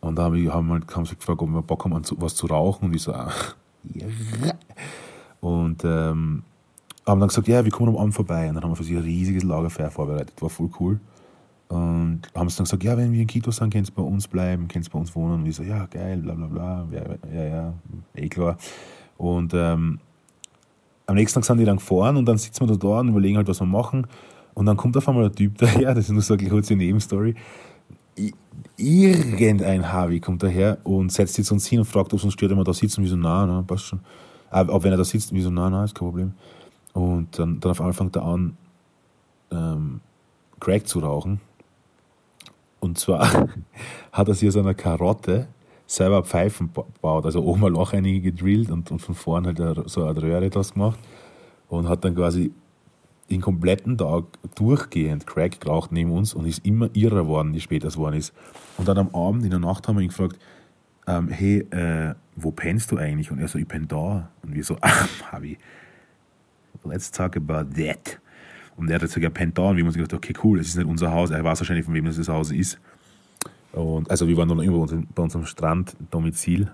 Und 0.00 0.16
da 0.16 0.24
haben, 0.24 0.52
haben, 0.52 0.70
halt, 0.70 1.08
sie 1.08 1.16
gefragt, 1.16 1.40
ob 1.40 1.48
wir 1.48 1.62
Bock 1.62 1.84
haben, 1.84 2.02
was 2.16 2.34
zu 2.34 2.46
rauchen. 2.46 2.86
Und 2.86 2.94
ich 2.94 3.02
so, 3.02 3.12
ah, 3.12 3.32
ja. 3.94 4.06
Und 5.40 5.84
ähm, 5.84 6.42
haben 7.06 7.20
dann 7.20 7.28
gesagt, 7.28 7.48
ja, 7.48 7.64
wir 7.64 7.72
kommen 7.72 7.90
am 7.90 7.96
Abend 7.96 8.14
vorbei. 8.14 8.48
Und 8.48 8.54
dann 8.54 8.64
haben 8.64 8.70
wir 8.70 8.76
für 8.76 8.84
sie 8.84 8.96
ein 8.96 9.02
riesiges 9.02 9.42
Lagerfeuer 9.42 9.90
vorbereitet. 9.90 10.40
War 10.40 10.50
voll 10.50 10.70
cool. 10.78 11.00
Und 11.68 12.22
haben 12.34 12.48
sie 12.48 12.56
dann 12.58 12.64
gesagt, 12.64 12.84
ja, 12.84 12.96
wenn 12.96 13.12
wir 13.12 13.22
in 13.22 13.26
Quito 13.26 13.50
sind, 13.50 13.72
könnt 13.72 13.88
ihr 13.88 13.94
bei 13.94 14.02
uns 14.02 14.28
bleiben, 14.28 14.68
könnt 14.68 14.86
ihr 14.86 14.92
bei 14.92 14.98
uns 14.98 15.14
wohnen. 15.14 15.34
Und 15.34 15.46
ich 15.46 15.56
so, 15.56 15.62
ja, 15.62 15.86
geil, 15.86 16.18
bla 16.18 16.34
bla 16.34 16.46
bla. 16.46 16.86
Ja, 16.92 17.34
ja, 17.34 17.44
ja 17.44 17.74
eh 18.14 18.28
klar. 18.28 18.58
Und 19.16 19.54
ähm, 19.54 19.98
am 21.06 21.14
nächsten 21.14 21.40
Tag 21.40 21.46
sind 21.46 21.58
die 21.58 21.64
dann 21.64 21.76
gefahren 21.76 22.16
und 22.16 22.26
dann 22.26 22.38
sitzen 22.38 22.68
wir 22.68 22.76
da, 22.76 23.00
und 23.00 23.08
überlegen 23.08 23.36
halt, 23.36 23.48
was 23.48 23.60
wir 23.60 23.66
machen. 23.66 24.06
Und 24.54 24.66
dann 24.66 24.76
kommt 24.76 24.96
auf 24.96 25.08
einmal 25.08 25.24
ein 25.24 25.34
Typ 25.34 25.56
daher, 25.58 25.94
das 25.94 26.04
ist 26.04 26.10
nur 26.10 26.22
so 26.22 26.34
eine 26.34 26.48
kurze 26.48 26.76
Nebenstory. 26.76 27.34
Irgendein 28.76 29.90
Harvey 29.90 30.20
kommt 30.20 30.42
daher 30.42 30.78
und 30.84 31.10
setzt 31.10 31.42
zu 31.42 31.54
uns 31.54 31.66
hin 31.66 31.78
und 31.78 31.86
fragt, 31.86 32.12
ob 32.12 32.18
es 32.18 32.24
uns 32.24 32.34
stört, 32.34 32.50
wenn 32.50 32.58
wir 32.58 32.64
da 32.64 32.74
sitzen. 32.74 33.00
Und 33.00 33.04
wir 33.04 33.10
so, 33.10 33.16
na, 33.16 33.46
na, 33.46 33.62
passt 33.62 33.84
schon. 33.84 34.00
Aber 34.50 34.84
wenn 34.84 34.92
er 34.92 34.98
da 34.98 35.04
sitzt, 35.04 35.32
wir 35.32 35.42
so, 35.42 35.50
na, 35.50 35.70
na, 35.70 35.84
ist 35.84 35.94
kein 35.94 36.06
Problem. 36.06 36.32
Und 36.92 37.38
dann, 37.38 37.60
dann 37.60 37.70
auf 37.70 37.80
einmal 37.80 37.94
fängt 37.94 38.16
er 38.16 38.24
an, 38.24 38.56
ähm, 39.50 40.00
Crack 40.60 40.86
zu 40.86 41.00
rauchen. 41.00 41.40
Und 42.80 42.98
zwar 42.98 43.48
hat 44.12 44.28
er 44.28 44.34
sich 44.34 44.48
aus 44.48 44.56
einer 44.56 44.74
Karotte 44.74 45.48
selber 45.86 46.22
Pfeifen 46.22 46.70
gebaut, 46.72 47.26
also 47.26 47.42
oben 47.42 47.66
ein 47.66 47.72
Loch 47.72 47.92
einige 47.92 48.20
gedrillt 48.20 48.70
und, 48.70 48.90
und 48.90 49.00
von 49.00 49.14
vorne 49.14 49.54
halt 49.54 49.90
so 49.90 50.04
eine 50.04 50.22
Röhre 50.22 50.48
das 50.48 50.72
gemacht 50.72 50.98
und 51.68 51.88
hat 51.88 52.04
dann 52.04 52.14
quasi 52.14 52.52
den 53.30 53.40
kompletten 53.40 53.96
Tag 53.98 54.24
durchgehend 54.54 55.26
Crack 55.26 55.60
geraucht 55.60 55.92
neben 55.92 56.12
uns 56.12 56.34
und 56.34 56.46
ist 56.46 56.64
immer 56.66 56.90
irrer 56.94 57.22
geworden, 57.22 57.54
je 57.54 57.60
später 57.60 57.88
es 57.88 57.94
geworden 57.94 58.16
ist. 58.16 58.32
Und 58.78 58.88
dann 58.88 58.98
am 58.98 59.14
Abend, 59.14 59.44
in 59.44 59.50
der 59.50 59.58
Nacht, 59.58 59.88
haben 59.88 59.96
wir 59.96 60.02
ihn 60.02 60.08
gefragt, 60.08 60.38
ähm, 61.06 61.28
hey, 61.28 61.60
äh, 61.70 62.14
wo 62.36 62.50
pennst 62.50 62.90
du 62.90 62.96
eigentlich? 62.96 63.30
Und 63.30 63.38
er 63.38 63.48
so, 63.48 63.58
ich 63.58 63.66
penn 63.66 63.88
da. 63.88 64.28
Und 64.42 64.54
wir 64.54 64.64
so, 64.64 64.76
ach, 64.80 65.08
Habi, 65.32 65.58
let's 66.84 67.10
talk 67.10 67.36
about 67.36 67.74
that. 67.76 68.20
Und 68.76 68.88
er 68.88 68.96
hat 68.96 69.02
jetzt 69.02 69.12
sogar 69.12 69.30
da 69.30 69.38
und 69.44 69.76
wir 69.76 69.82
haben 69.82 69.86
uns 69.86 69.96
gedacht, 69.96 70.14
okay, 70.14 70.32
cool, 70.42 70.58
das 70.58 70.68
ist 70.68 70.76
nicht 70.76 70.88
unser 70.88 71.12
Haus. 71.12 71.30
Er 71.30 71.44
weiß 71.44 71.60
wahrscheinlich, 71.60 71.84
von 71.84 71.94
wem 71.94 72.04
das, 72.04 72.16
das 72.16 72.28
Haus 72.28 72.50
ist. 72.50 72.78
Und, 73.72 74.10
also 74.10 74.26
wir 74.28 74.36
waren 74.36 74.48
dann 74.48 74.60
irgendwo 74.60 74.86
bei 75.14 75.22
unserem 75.22 75.44
Stranddomizil. 75.44 76.70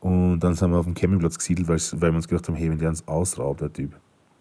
Und 0.00 0.40
dann 0.40 0.54
sind 0.54 0.70
wir 0.70 0.78
auf 0.78 0.86
dem 0.86 0.94
Campingplatz 0.94 1.38
gesiedelt, 1.38 1.68
weil, 1.68 1.78
weil 2.00 2.12
wir 2.12 2.16
uns 2.16 2.28
gedacht 2.28 2.48
haben, 2.48 2.54
hey, 2.54 2.70
wenn 2.70 2.78
der 2.78 2.88
uns 2.88 3.06
ausraubt, 3.06 3.60
der 3.60 3.72
Typ, 3.72 3.94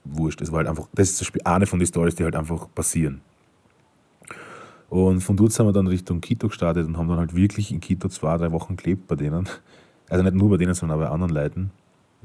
wurscht. 0.06 0.42
Das 0.42 0.52
war 0.52 0.60
halt 0.60 0.68
einfach, 0.68 0.88
das 0.94 1.22
ist 1.22 1.46
eine 1.46 1.66
von 1.66 1.80
den 1.80 1.88
Stories, 1.88 2.16
die 2.16 2.24
halt 2.24 2.36
einfach 2.36 2.68
passieren. 2.74 3.22
Und 4.90 5.22
von 5.22 5.38
dort 5.38 5.52
sind 5.52 5.68
wir 5.68 5.74
dann 5.74 5.88
Richtung 5.88 6.20
Quito 6.20 6.48
gestartet 6.48 6.88
und 6.88 6.98
haben 6.98 7.08
dann 7.08 7.20
halt 7.20 7.36
wirklich 7.36 7.72
in 7.72 7.80
Quito 7.80 8.10
zwei, 8.10 8.38
drei 8.38 8.52
Wochen 8.52 8.76
gelebt 8.76 9.08
bei 9.08 9.16
denen. 9.16 9.48
Also 10.10 10.24
nicht 10.24 10.36
nur 10.36 10.50
bei 10.50 10.58
denen, 10.58 10.74
sondern 10.74 10.98
auch 10.98 11.04
bei 11.04 11.10
anderen 11.10 11.34
Leuten 11.34 11.72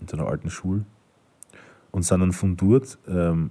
in 0.00 0.08
so 0.08 0.16
einer 0.16 0.26
alten 0.26 0.48
Schule 0.48 0.86
und 1.94 2.02
sind 2.02 2.20
dann 2.20 2.32
von 2.32 2.56
dort, 2.56 2.98
ähm, 3.08 3.50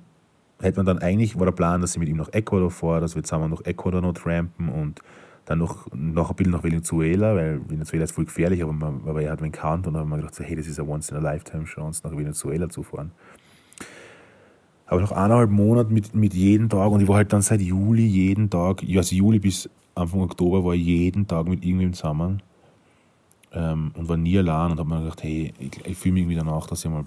hätte 0.59 0.77
man 0.77 0.85
dann 0.85 0.99
eigentlich, 0.99 1.39
war 1.39 1.45
der 1.45 1.53
Plan, 1.53 1.79
dass 1.79 1.93
ich 1.93 1.99
mit 1.99 2.09
ihm 2.09 2.17
nach 2.17 2.31
Ecuador 2.33 2.69
fahre, 2.69 2.99
dass 2.99 3.15
wir 3.15 3.23
zusammen 3.23 3.49
nach 3.49 3.61
Ecuador 3.63 4.01
noch 4.01 4.13
trampen 4.13 4.67
und 4.67 4.99
dann 5.45 5.59
noch, 5.59 5.87
noch 5.93 6.29
ein 6.29 6.35
bisschen 6.35 6.51
nach 6.51 6.63
Venezuela, 6.63 7.35
weil 7.35 7.61
Venezuela 7.69 8.03
ist 8.03 8.11
voll 8.11 8.25
gefährlich, 8.25 8.61
aber 8.61 8.73
man, 8.73 9.01
aber 9.05 9.21
er 9.21 9.31
hat 9.31 9.41
mich 9.41 9.53
gekannt 9.53 9.87
und 9.87 9.93
dann 9.93 10.01
haben 10.01 10.09
wir 10.09 10.17
gedacht, 10.17 10.35
so, 10.35 10.43
hey, 10.43 10.57
das 10.57 10.67
ist 10.67 10.77
eine 10.77 10.89
Once-in-a-Lifetime-Chance, 10.89 12.01
nach 12.03 12.17
Venezuela 12.17 12.67
zu 12.69 12.83
fahren. 12.83 13.11
Aber 14.87 14.99
nach 14.99 15.11
eineinhalb 15.11 15.49
Monaten 15.49 15.93
mit, 15.93 16.13
mit 16.13 16.33
jedem 16.33 16.67
Tag 16.67 16.91
und 16.91 17.01
ich 17.01 17.07
war 17.07 17.15
halt 17.15 17.31
dann 17.31 17.41
seit 17.41 17.61
Juli 17.61 18.05
jeden 18.05 18.49
Tag, 18.49 18.83
also 18.95 19.15
Juli 19.15 19.39
bis 19.39 19.69
Anfang 19.95 20.21
Oktober 20.21 20.65
war 20.65 20.73
ich 20.73 20.83
jeden 20.85 21.27
Tag 21.27 21.47
mit 21.47 21.63
irgendwem 21.63 21.93
zusammen 21.93 22.41
ähm, 23.53 23.91
und 23.95 24.09
war 24.09 24.17
nie 24.17 24.37
allein 24.37 24.71
und 24.71 24.79
habe 24.79 24.89
mir 24.89 24.99
gedacht, 24.99 25.23
hey, 25.23 25.53
ich, 25.59 25.85
ich 25.85 25.97
fühle 25.97 26.13
mich 26.13 26.23
irgendwie 26.23 26.37
danach, 26.37 26.67
dass 26.67 26.83
ich 26.83 26.91
mal 26.91 27.05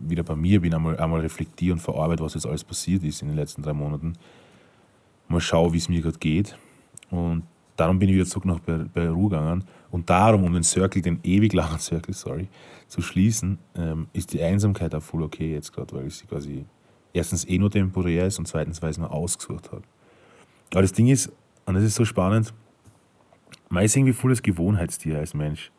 wieder 0.00 0.22
bei 0.22 0.36
mir 0.36 0.60
bin, 0.60 0.74
einmal, 0.74 0.98
einmal 0.98 1.20
reflektiere 1.20 1.74
und 1.74 1.80
verarbeite, 1.80 2.22
was 2.22 2.34
jetzt 2.34 2.46
alles 2.46 2.64
passiert 2.64 3.04
ist 3.04 3.22
in 3.22 3.28
den 3.28 3.36
letzten 3.36 3.62
drei 3.62 3.72
Monaten. 3.72 4.14
Mal 5.28 5.40
schaue, 5.40 5.72
wie 5.72 5.78
es 5.78 5.88
mir 5.88 6.02
gerade 6.02 6.18
geht. 6.18 6.56
Und 7.10 7.44
darum 7.76 7.98
bin 7.98 8.08
ich 8.08 8.16
wieder 8.16 8.26
zurück 8.26 8.44
nach 8.44 8.60
Peru 8.62 9.28
gegangen. 9.28 9.64
Und 9.90 10.10
darum, 10.10 10.44
um 10.44 10.52
den 10.52 10.62
Circle, 10.62 11.02
den 11.02 11.20
ewig 11.22 11.52
langen 11.52 11.78
Circle, 11.78 12.14
sorry, 12.14 12.48
zu 12.88 13.02
schließen, 13.02 13.58
ähm, 13.76 14.08
ist 14.12 14.32
die 14.32 14.42
Einsamkeit 14.42 14.94
auch 14.94 15.02
voll 15.02 15.22
okay 15.22 15.52
jetzt 15.52 15.72
gerade, 15.72 15.94
weil 15.94 16.06
ich 16.06 16.16
sie 16.16 16.26
quasi 16.26 16.64
erstens 17.12 17.48
eh 17.48 17.58
nur 17.58 17.70
temporär 17.70 18.26
ist 18.26 18.38
und 18.38 18.46
zweitens, 18.48 18.82
weil 18.82 18.90
ich 18.90 18.96
es 18.96 19.00
mir 19.00 19.10
ausgesucht 19.10 19.70
habe. 19.70 19.82
Aber 20.72 20.82
das 20.82 20.92
Ding 20.92 21.08
ist, 21.08 21.32
und 21.66 21.74
das 21.74 21.84
ist 21.84 21.94
so 21.94 22.04
spannend, 22.04 22.52
man 23.68 23.84
ist 23.84 23.96
irgendwie 23.96 24.12
volles 24.12 24.42
Gewohnheitstier 24.42 25.18
als 25.18 25.34
Mensch. 25.34 25.70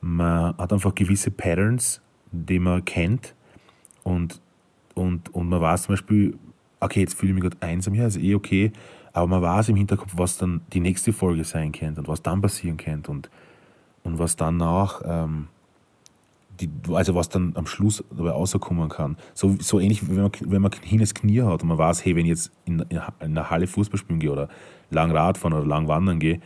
Man 0.00 0.56
hat 0.56 0.72
einfach 0.72 0.94
gewisse 0.94 1.30
Patterns, 1.30 2.00
die 2.32 2.58
man 2.58 2.84
kennt 2.84 3.34
und, 4.02 4.40
und, 4.94 5.34
und 5.34 5.48
man 5.48 5.60
weiß 5.60 5.84
zum 5.84 5.94
Beispiel, 5.94 6.38
okay, 6.80 7.00
jetzt 7.00 7.14
fühle 7.14 7.32
ich 7.32 7.34
mich 7.34 7.42
gerade 7.42 7.56
einsam, 7.60 7.94
ja, 7.94 8.06
ist 8.06 8.16
eh 8.16 8.34
okay, 8.34 8.72
aber 9.12 9.26
man 9.26 9.42
weiß 9.42 9.68
im 9.70 9.76
Hinterkopf, 9.76 10.12
was 10.16 10.38
dann 10.38 10.60
die 10.72 10.80
nächste 10.80 11.12
Folge 11.12 11.44
sein 11.44 11.72
könnte 11.72 12.00
und 12.00 12.08
was 12.08 12.22
dann 12.22 12.40
passieren 12.40 12.76
könnte 12.76 13.10
und, 13.10 13.30
und 14.04 14.18
was 14.18 14.36
danach, 14.36 15.02
ähm, 15.04 15.48
die, 16.60 16.70
also 16.92 17.14
was 17.14 17.28
dann 17.28 17.52
am 17.54 17.66
Schluss 17.66 18.04
dabei 18.10 18.30
rauskommen 18.30 18.88
kann. 18.88 19.16
So, 19.34 19.56
so 19.60 19.80
ähnlich, 19.80 20.08
wenn 20.08 20.22
man, 20.22 20.30
wenn 20.40 20.62
man 20.62 20.72
hin 20.82 21.00
ins 21.00 21.14
Knie 21.14 21.42
hat 21.42 21.62
und 21.62 21.68
man 21.68 21.78
weiß, 21.78 22.04
hey, 22.04 22.16
wenn 22.16 22.26
ich 22.26 22.30
jetzt 22.30 22.52
in, 22.64 22.80
in 22.90 23.00
einer 23.20 23.50
Halle 23.50 23.66
Fußball 23.66 23.98
spielen 23.98 24.18
gehe 24.18 24.32
oder 24.32 24.48
lang 24.90 25.10
Radfahren 25.10 25.56
oder 25.56 25.66
lang 25.66 25.88
wandern 25.88 26.18
gehe, 26.18 26.40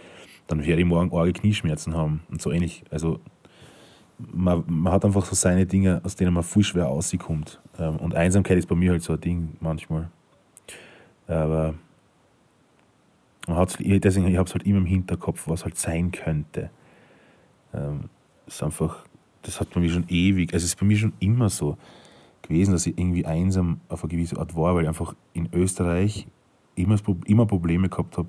dann 0.48 0.64
werde 0.64 0.82
ich 0.82 0.88
morgen 0.88 1.16
arge 1.16 1.32
Knieschmerzen 1.32 1.94
haben. 1.94 2.20
Und 2.30 2.42
so 2.42 2.50
ähnlich. 2.50 2.84
Also 2.90 3.20
man, 4.32 4.64
man 4.66 4.92
hat 4.92 5.04
einfach 5.04 5.24
so 5.24 5.34
seine 5.34 5.66
Dinge, 5.66 6.00
aus 6.04 6.16
denen 6.16 6.34
man 6.34 6.42
viel 6.42 6.64
schwer 6.64 6.84
rauskommt. 6.84 7.60
Ähm, 7.78 7.96
und 7.96 8.14
Einsamkeit 8.14 8.58
ist 8.58 8.68
bei 8.68 8.74
mir 8.74 8.92
halt 8.92 9.02
so 9.02 9.14
ein 9.14 9.20
Ding 9.20 9.56
manchmal. 9.60 10.10
Aber 11.26 11.74
man 13.46 13.56
hat's, 13.56 13.78
deswegen, 13.78 14.28
ich 14.28 14.36
habe 14.36 14.48
es 14.48 14.54
halt 14.54 14.66
immer 14.66 14.78
im 14.78 14.86
Hinterkopf, 14.86 15.48
was 15.48 15.64
halt 15.64 15.76
sein 15.76 16.10
könnte. 16.12 16.70
Ähm, 17.74 18.10
ist 18.46 18.62
einfach, 18.62 19.04
das 19.42 19.60
hat 19.60 19.70
bei 19.70 19.80
mir 19.80 19.90
schon 19.90 20.04
ewig, 20.08 20.52
also 20.52 20.64
es 20.64 20.72
ist 20.72 20.80
bei 20.80 20.86
mir 20.86 20.96
schon 20.96 21.12
immer 21.20 21.48
so 21.48 21.76
gewesen, 22.42 22.72
dass 22.72 22.86
ich 22.86 22.98
irgendwie 22.98 23.24
einsam 23.24 23.80
auf 23.88 24.02
eine 24.02 24.10
gewisse 24.10 24.38
Art 24.38 24.54
war, 24.56 24.74
weil 24.74 24.82
ich 24.82 24.88
einfach 24.88 25.14
in 25.32 25.48
Österreich 25.52 26.26
immer, 26.74 26.96
immer 27.26 27.46
Probleme 27.46 27.88
gehabt 27.88 28.18
habe, 28.18 28.28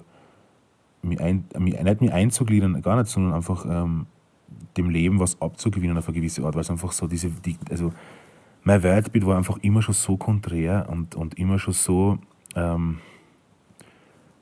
mich, 1.02 1.20
ein, 1.20 1.46
mich, 1.60 1.82
nicht 1.82 2.02
mich 2.02 2.14
einzugliedern, 2.14 2.82
gar 2.82 2.96
nicht, 2.98 3.10
sondern 3.10 3.34
einfach 3.34 3.66
ähm, 3.66 4.08
dem 4.78 4.90
Leben 4.90 5.20
was 5.20 5.42
abzugewinnen 5.42 5.98
auf 5.98 6.08
eine 6.08 6.16
gewisse 6.16 6.44
Art, 6.44 6.56
weil 6.56 6.62
es 6.62 6.70
einfach 6.70 6.92
so 6.92 7.08
diese, 7.08 7.30
die, 7.30 7.58
also 7.70 7.94
mein 8.64 8.82
Weltbild 8.84 9.26
war 9.26 9.38
einfach 9.38 9.58
immer 9.58 9.82
schon 9.82 9.94
so 9.94 10.18
konträr 10.18 10.88
und, 10.90 11.16
und 11.16 11.38
immer 11.38 11.60
schon 11.60 11.74
so 11.74 12.18
ähm, 12.56 13.00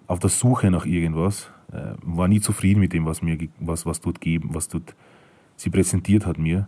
auf 0.07 0.19
der 0.19 0.29
Suche 0.29 0.69
nach 0.69 0.85
irgendwas, 0.85 1.49
äh, 1.71 1.93
war 2.03 2.27
nie 2.27 2.39
zufrieden 2.39 2.79
mit 2.79 2.93
dem, 2.93 3.05
was 3.05 3.21
mir, 3.21 3.37
was, 3.59 3.85
was 3.85 4.01
dort 4.01 4.21
geben, 4.21 4.49
was 4.53 4.67
dort 4.67 4.95
sie 5.55 5.69
präsentiert 5.69 6.25
hat 6.25 6.37
mir. 6.37 6.67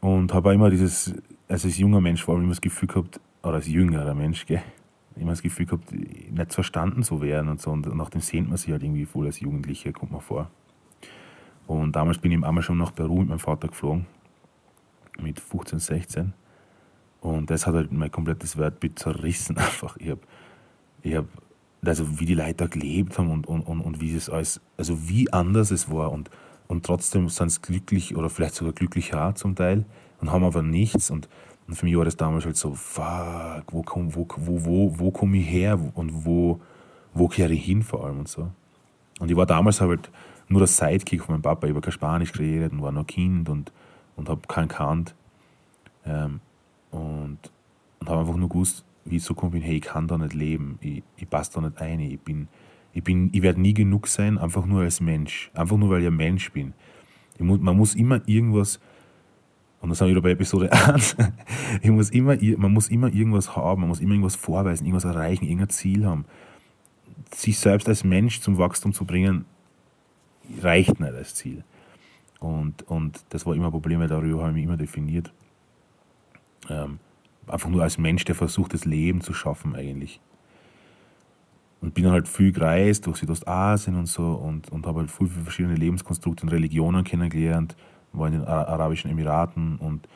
Und 0.00 0.32
habe 0.32 0.50
auch 0.50 0.54
immer 0.54 0.70
dieses, 0.70 1.14
also 1.48 1.68
als 1.68 1.76
junger 1.76 2.00
Mensch 2.00 2.22
vor 2.22 2.34
allem 2.34 2.44
immer 2.44 2.52
das 2.52 2.60
Gefühl 2.60 2.88
gehabt, 2.88 3.20
oder 3.42 3.54
als 3.54 3.66
jüngerer 3.66 4.14
Mensch, 4.14 4.46
gell, 4.46 4.62
immer 5.16 5.32
das 5.32 5.42
Gefühl 5.42 5.66
gehabt, 5.66 5.92
nicht 5.92 6.54
verstanden 6.54 7.02
zu 7.02 7.20
werden 7.20 7.48
und 7.48 7.60
so. 7.60 7.70
Und 7.70 7.94
nach 7.94 8.10
dem 8.10 8.20
sehnt 8.20 8.48
man 8.48 8.56
sich 8.56 8.70
halt 8.70 8.82
irgendwie 8.82 9.04
voll 9.04 9.26
als 9.26 9.40
Jugendlicher, 9.40 9.92
kommt 9.92 10.12
man 10.12 10.20
vor. 10.20 10.50
Und 11.70 11.94
damals 11.94 12.18
bin 12.18 12.32
ich 12.32 12.44
einmal 12.44 12.64
schon 12.64 12.78
nach 12.78 12.92
Peru 12.92 13.20
mit 13.20 13.28
meinem 13.28 13.38
Vater 13.38 13.68
geflogen, 13.68 14.06
mit 15.22 15.38
15, 15.38 15.78
16. 15.78 16.32
Und 17.20 17.48
das 17.48 17.64
hat 17.64 17.74
halt 17.74 17.92
mein 17.92 18.10
komplettes 18.10 18.58
Weltbild 18.58 18.98
zerrissen 18.98 19.56
einfach. 19.56 19.96
Ich 19.98 20.10
habe, 20.10 20.20
ich 21.02 21.14
hab, 21.14 21.26
also 21.84 22.18
wie 22.18 22.26
die 22.26 22.34
Leute 22.34 22.54
da 22.54 22.66
gelebt 22.66 23.16
haben 23.18 23.30
und, 23.30 23.46
und, 23.46 23.62
und, 23.62 23.82
und 23.82 24.00
wie 24.00 24.16
es 24.16 24.28
alles, 24.28 24.60
also 24.76 25.08
wie 25.08 25.32
anders 25.32 25.70
es 25.70 25.88
war. 25.88 26.10
Und, 26.10 26.28
und 26.66 26.84
trotzdem 26.84 27.28
sind 27.28 27.50
sie 27.50 27.60
glücklich 27.60 28.16
oder 28.16 28.30
vielleicht 28.30 28.56
sogar 28.56 28.72
glücklicher 28.72 29.36
zum 29.36 29.54
Teil 29.54 29.84
und 30.20 30.32
haben 30.32 30.42
aber 30.42 30.62
nichts. 30.62 31.08
Und 31.08 31.28
und 31.68 31.76
für 31.76 31.86
mich 31.86 31.96
war 31.96 32.04
das 32.04 32.16
damals 32.16 32.46
halt 32.46 32.56
so, 32.56 32.74
fuck, 32.74 33.62
wo 33.70 33.82
komme 33.82 34.12
wo, 34.12 34.26
wo, 34.38 34.64
wo, 34.64 34.98
wo 34.98 35.10
komm 35.12 35.34
ich 35.34 35.48
her 35.48 35.78
und 35.94 36.24
wo, 36.26 36.60
wo 37.14 37.28
kehre 37.28 37.52
ich 37.52 37.64
hin 37.64 37.84
vor 37.84 38.04
allem 38.04 38.18
und 38.18 38.28
so. 38.28 38.50
Und 39.20 39.30
ich 39.30 39.36
war 39.36 39.46
damals 39.46 39.80
halt 39.80 40.10
nur 40.50 40.60
der 40.60 40.68
Sidekick 40.68 41.22
von 41.22 41.34
meinem 41.34 41.42
Papa. 41.42 41.66
Ich 41.66 41.72
habe 41.72 41.80
kein 41.80 41.92
Spanisch 41.92 42.32
geredet 42.32 42.72
und 42.72 42.82
war 42.82 42.92
noch 42.92 43.06
Kind 43.06 43.48
und, 43.48 43.72
und 44.16 44.28
habe 44.28 44.42
keinen 44.46 44.68
gekannt. 44.68 45.14
Ähm, 46.04 46.40
und 46.90 47.38
und 48.00 48.08
habe 48.08 48.20
einfach 48.20 48.36
nur 48.36 48.48
gewusst, 48.48 48.84
wie 49.04 49.16
ich 49.16 49.22
so 49.22 49.34
gekommen 49.34 49.52
bin, 49.52 49.62
hey, 49.62 49.76
ich 49.76 49.82
kann 49.82 50.08
da 50.08 50.18
nicht 50.18 50.34
leben, 50.34 50.78
ich, 50.80 51.02
ich 51.16 51.28
passe 51.28 51.52
da 51.54 51.60
nicht 51.60 51.80
ein, 51.80 52.00
ich 52.00 52.20
bin, 52.20 52.48
ich, 52.92 53.04
bin, 53.04 53.30
ich 53.32 53.42
werde 53.42 53.60
nie 53.60 53.74
genug 53.74 54.08
sein, 54.08 54.38
einfach 54.38 54.66
nur 54.66 54.82
als 54.82 55.00
Mensch, 55.00 55.50
einfach 55.54 55.76
nur, 55.76 55.90
weil 55.90 56.00
ich 56.00 56.08
ein 56.08 56.16
Mensch 56.16 56.50
bin. 56.52 56.72
Muss, 57.38 57.60
man 57.60 57.76
muss 57.76 57.94
immer 57.94 58.20
irgendwas 58.26 58.80
und 59.80 59.88
das 59.88 59.98
sind 59.98 60.08
wir 60.08 60.12
wieder 60.12 60.22
bei 60.22 60.32
Episode 60.32 60.70
1. 60.88 61.16
ich 61.80 61.90
muss 61.90 62.10
immer, 62.10 62.36
man 62.58 62.72
muss 62.72 62.88
immer 62.88 63.12
irgendwas 63.12 63.56
haben, 63.56 63.80
man 63.80 63.88
muss 63.88 64.00
immer 64.00 64.12
irgendwas 64.12 64.36
vorweisen, 64.36 64.84
irgendwas 64.84 65.04
erreichen, 65.04 65.44
irgendein 65.44 65.70
Ziel 65.70 66.04
haben. 66.04 66.26
Sich 67.34 67.58
selbst 67.58 67.88
als 67.88 68.04
Mensch 68.04 68.40
zum 68.40 68.58
Wachstum 68.58 68.92
zu 68.92 69.06
bringen, 69.06 69.46
reicht 70.62 71.00
nicht 71.00 71.14
als 71.14 71.34
Ziel. 71.34 71.64
Und, 72.40 72.82
und 72.88 73.20
das 73.30 73.44
war 73.46 73.54
immer 73.54 73.66
ein 73.66 73.70
Problem, 73.72 74.00
weil 74.00 74.08
darüber 74.08 74.40
habe 74.40 74.50
ich 74.50 74.54
mich 74.54 74.64
immer 74.64 74.76
definiert. 74.76 75.32
Ähm, 76.68 76.98
einfach 77.46 77.68
nur 77.68 77.82
als 77.82 77.98
Mensch, 77.98 78.24
der 78.24 78.34
versucht, 78.34 78.74
das 78.74 78.84
Leben 78.84 79.20
zu 79.20 79.34
schaffen 79.34 79.74
eigentlich. 79.74 80.20
Und 81.80 81.94
bin 81.94 82.04
dann 82.04 82.12
halt 82.12 82.28
viel 82.28 82.52
gereist 82.52 83.06
durch 83.06 83.18
Südostasien 83.18 83.96
und 83.96 84.06
so 84.06 84.32
und, 84.32 84.70
und 84.70 84.86
habe 84.86 85.00
halt 85.00 85.10
viel, 85.10 85.28
viel 85.28 85.42
verschiedene 85.42 85.74
Lebenskonstrukte 85.74 86.42
und 86.42 86.50
Religionen 86.50 87.04
kennengelernt 87.04 87.76
war 88.12 88.26
in 88.26 88.34
den 88.34 88.44
Arabischen 88.44 89.10
Emiraten 89.10 89.76
und, 89.76 90.08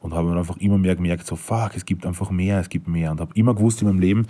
und 0.00 0.14
habe 0.14 0.32
einfach 0.36 0.56
immer 0.58 0.78
mehr 0.78 0.96
gemerkt, 0.96 1.26
so 1.26 1.36
fuck, 1.36 1.72
es 1.76 1.84
gibt 1.84 2.06
einfach 2.06 2.30
mehr, 2.30 2.58
es 2.60 2.68
gibt 2.68 2.88
mehr. 2.88 3.10
Und 3.10 3.20
habe 3.20 3.32
immer 3.34 3.54
gewusst 3.54 3.82
in 3.82 3.88
meinem 3.88 4.00
Leben, 4.00 4.26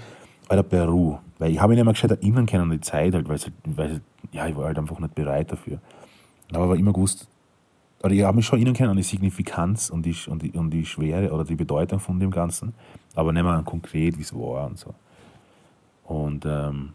bei 0.52 0.56
der 0.56 0.64
Peru, 0.64 1.16
weil 1.38 1.50
ich 1.50 1.59
habe 1.59 1.71
mich 1.71 1.76
nicht 1.76 1.85
mehr 1.87 1.94
gescheit 1.94 2.11
erinnern 2.11 2.44
können 2.44 2.64
an 2.64 2.71
die 2.71 2.80
Zeit, 2.82 3.14
halt, 3.14 3.26
weil, 3.26 3.37
es, 3.37 3.50
weil 3.64 4.02
ja, 4.32 4.47
ich 4.47 4.54
war 4.54 4.66
halt 4.66 4.78
einfach 4.78 4.99
nicht 4.99 5.14
bereit 5.14 5.50
dafür. 5.50 5.78
Aber 6.52 6.64
habe 6.64 6.76
immer 6.76 6.92
gewusst, 6.92 7.26
oder 8.02 8.12
ich 8.12 8.23
habe 8.23 8.37
mich 8.37 8.44
schon 8.44 8.59
erinnern 8.59 8.75
können 8.75 8.90
an 8.90 8.99
die 8.99 9.02
Signifikanz 9.02 9.88
und 9.88 10.04
die, 10.04 10.14
und, 10.26 10.42
die, 10.42 10.50
und 10.50 10.68
die 10.68 10.85
Schwere 10.85 11.32
oder 11.32 11.44
die 11.44 11.54
Bedeutung 11.54 12.00
von 12.00 12.21
dem 12.21 12.30
Ganzen, 12.30 12.75
aber 13.14 13.32
nicht 13.32 13.42
mehr 13.42 13.62
konkret, 13.64 14.18
wie 14.18 14.23
es 14.23 14.35
war 14.35 14.66
und 14.66 14.78
so. 14.78 14.94
Und 16.04 16.44
ähm, 16.44 16.90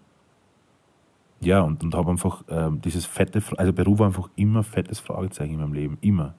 ja, 1.40 1.62
und, 1.62 1.84
und 1.84 1.96
habe 1.96 2.12
einfach 2.12 2.44
ähm, 2.50 2.80
dieses 2.82 3.08
fette, 3.08 3.42
also 3.58 3.74
Peru 3.74 3.98
war 3.98 4.06
einfach 4.06 4.30
immer 4.36 4.62
fettes 4.62 5.00
Fragezeichen 5.00 5.56
in 5.56 5.62
meinem 5.62 5.74
Leben, 5.74 5.98
immer. 6.02 6.36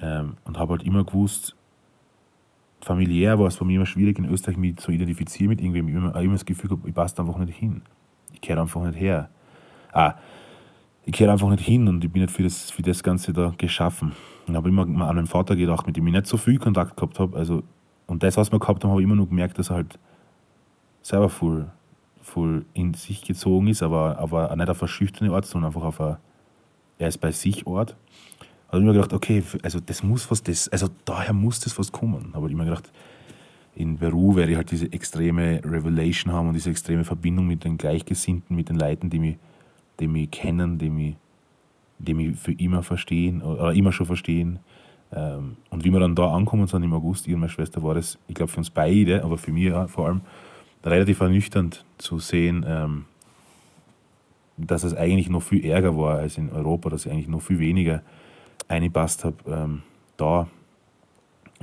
Ähm, 0.00 0.36
und 0.44 0.58
habe 0.58 0.72
halt 0.72 0.82
immer 0.82 1.04
gewusst, 1.04 1.56
familiär 2.80 3.38
war 3.38 3.46
es 3.46 3.56
bei 3.56 3.64
mir 3.64 3.76
immer 3.76 3.86
schwierig, 3.86 4.18
in 4.18 4.24
Österreich 4.26 4.56
mich 4.56 4.76
zu 4.76 4.90
identifizieren 4.92 5.50
mit 5.50 5.60
irgendwem. 5.60 5.88
Ich 5.88 5.94
habe 5.94 6.08
immer, 6.08 6.20
immer 6.20 6.32
das 6.34 6.44
Gefühl 6.44 6.70
gehabt, 6.70 6.86
ich 6.86 6.94
passe 6.94 7.18
einfach 7.20 7.38
nicht 7.38 7.56
hin. 7.56 7.82
Ich 8.32 8.40
kehre 8.40 8.60
einfach 8.60 8.82
nicht 8.84 8.98
her. 8.98 9.28
Ah, 9.92 10.14
ich 11.04 11.12
kehre 11.12 11.32
einfach 11.32 11.48
nicht 11.48 11.64
hin 11.64 11.88
und 11.88 12.04
ich 12.04 12.12
bin 12.12 12.22
nicht 12.22 12.32
für 12.34 12.42
das, 12.42 12.70
für 12.70 12.82
das 12.82 13.02
Ganze 13.02 13.32
da 13.32 13.52
geschaffen. 13.56 14.12
Ich 14.46 14.54
habe 14.54 14.68
immer 14.68 14.82
an 14.82 14.92
meinen 14.92 15.26
Vater 15.26 15.56
gedacht, 15.56 15.86
mit 15.86 15.96
dem 15.96 16.06
ich 16.06 16.12
nicht 16.12 16.26
so 16.26 16.36
viel 16.36 16.58
Kontakt 16.58 16.96
gehabt 16.96 17.18
habe. 17.18 17.36
Also, 17.36 17.62
und 18.06 18.22
das, 18.22 18.36
was 18.36 18.52
wir 18.52 18.58
gehabt 18.58 18.84
haben, 18.84 18.90
habe 18.90 19.00
ich 19.00 19.04
immer 19.04 19.16
nur 19.16 19.28
gemerkt, 19.28 19.58
dass 19.58 19.70
er 19.70 19.76
halt 19.76 19.98
selber 21.02 21.28
voll 21.28 21.70
voll 22.28 22.66
in 22.74 22.94
sich 22.94 23.22
gezogen 23.22 23.66
ist, 23.66 23.82
aber, 23.82 24.18
aber 24.18 24.54
nicht 24.54 24.68
auf 24.68 24.82
eine 24.82 24.88
schüchterne 24.88 25.32
Art, 25.32 25.46
sondern 25.46 25.70
einfach 25.70 25.82
auf 25.82 26.00
eine, 26.00 26.18
er 26.98 27.08
ist 27.08 27.18
bei 27.18 27.32
sich 27.32 27.66
Ort. 27.66 27.96
Habe 28.68 28.78
ich 28.78 28.84
mir 28.84 28.92
gedacht, 28.92 29.12
okay, 29.12 29.42
also 29.62 29.80
das 29.80 30.02
muss 30.02 30.30
was, 30.30 30.42
das, 30.42 30.68
also 30.68 30.88
daher 31.04 31.32
muss 31.32 31.60
das 31.60 31.78
was 31.78 31.90
kommen. 31.90 32.32
Habe 32.34 32.48
ich 32.48 32.54
mir 32.54 32.64
gedacht, 32.64 32.92
in 33.74 33.96
Peru 33.96 34.36
werde 34.36 34.52
ich 34.52 34.56
halt 34.56 34.70
diese 34.70 34.92
extreme 34.92 35.60
Revelation 35.64 36.32
haben 36.32 36.48
und 36.48 36.54
diese 36.54 36.70
extreme 36.70 37.04
Verbindung 37.04 37.46
mit 37.46 37.64
den 37.64 37.78
Gleichgesinnten, 37.78 38.54
mit 38.54 38.68
den 38.68 38.78
Leuten, 38.78 39.08
die 39.08 39.18
mich, 39.18 39.36
die 40.00 40.08
mich 40.08 40.30
kennen, 40.30 40.78
die 40.78 40.90
mich, 40.90 41.16
die 41.98 42.12
mich 42.12 42.36
für 42.36 42.52
immer 42.52 42.82
verstehen 42.82 43.40
oder 43.40 43.72
immer 43.72 43.92
schon 43.92 44.06
verstehen. 44.06 44.58
Ähm, 45.12 45.56
und 45.70 45.84
wie 45.84 45.90
wir 45.90 46.00
dann 46.00 46.14
da 46.14 46.34
ankommen 46.34 46.66
sind 46.66 46.82
im 46.82 46.92
August, 46.92 47.26
ich 47.26 47.34
und 47.34 47.40
meine 47.40 47.50
Schwester, 47.50 47.82
war 47.82 47.94
das, 47.94 48.18
ich 48.28 48.34
glaube 48.34 48.52
für 48.52 48.58
uns 48.58 48.70
beide, 48.70 49.24
aber 49.24 49.38
für 49.38 49.52
mich 49.52 49.72
vor 49.86 50.06
allem, 50.06 50.20
relativ 50.84 51.20
ernüchternd 51.20 51.84
zu 51.98 52.18
sehen, 52.18 52.64
ähm, 52.66 53.04
dass 54.56 54.84
es 54.84 54.94
eigentlich 54.94 55.28
noch 55.30 55.42
viel 55.42 55.64
ärger 55.64 55.96
war 55.96 56.18
als 56.18 56.36
in 56.36 56.50
Europa, 56.50 56.90
dass 56.90 57.06
ich 57.06 57.12
eigentlich 57.12 57.28
noch 57.28 57.42
viel 57.42 57.58
weniger 57.58 58.02
eingepasst 58.68 59.24
habe. 59.24 59.36
Ähm, 59.46 59.82
da 60.16 60.46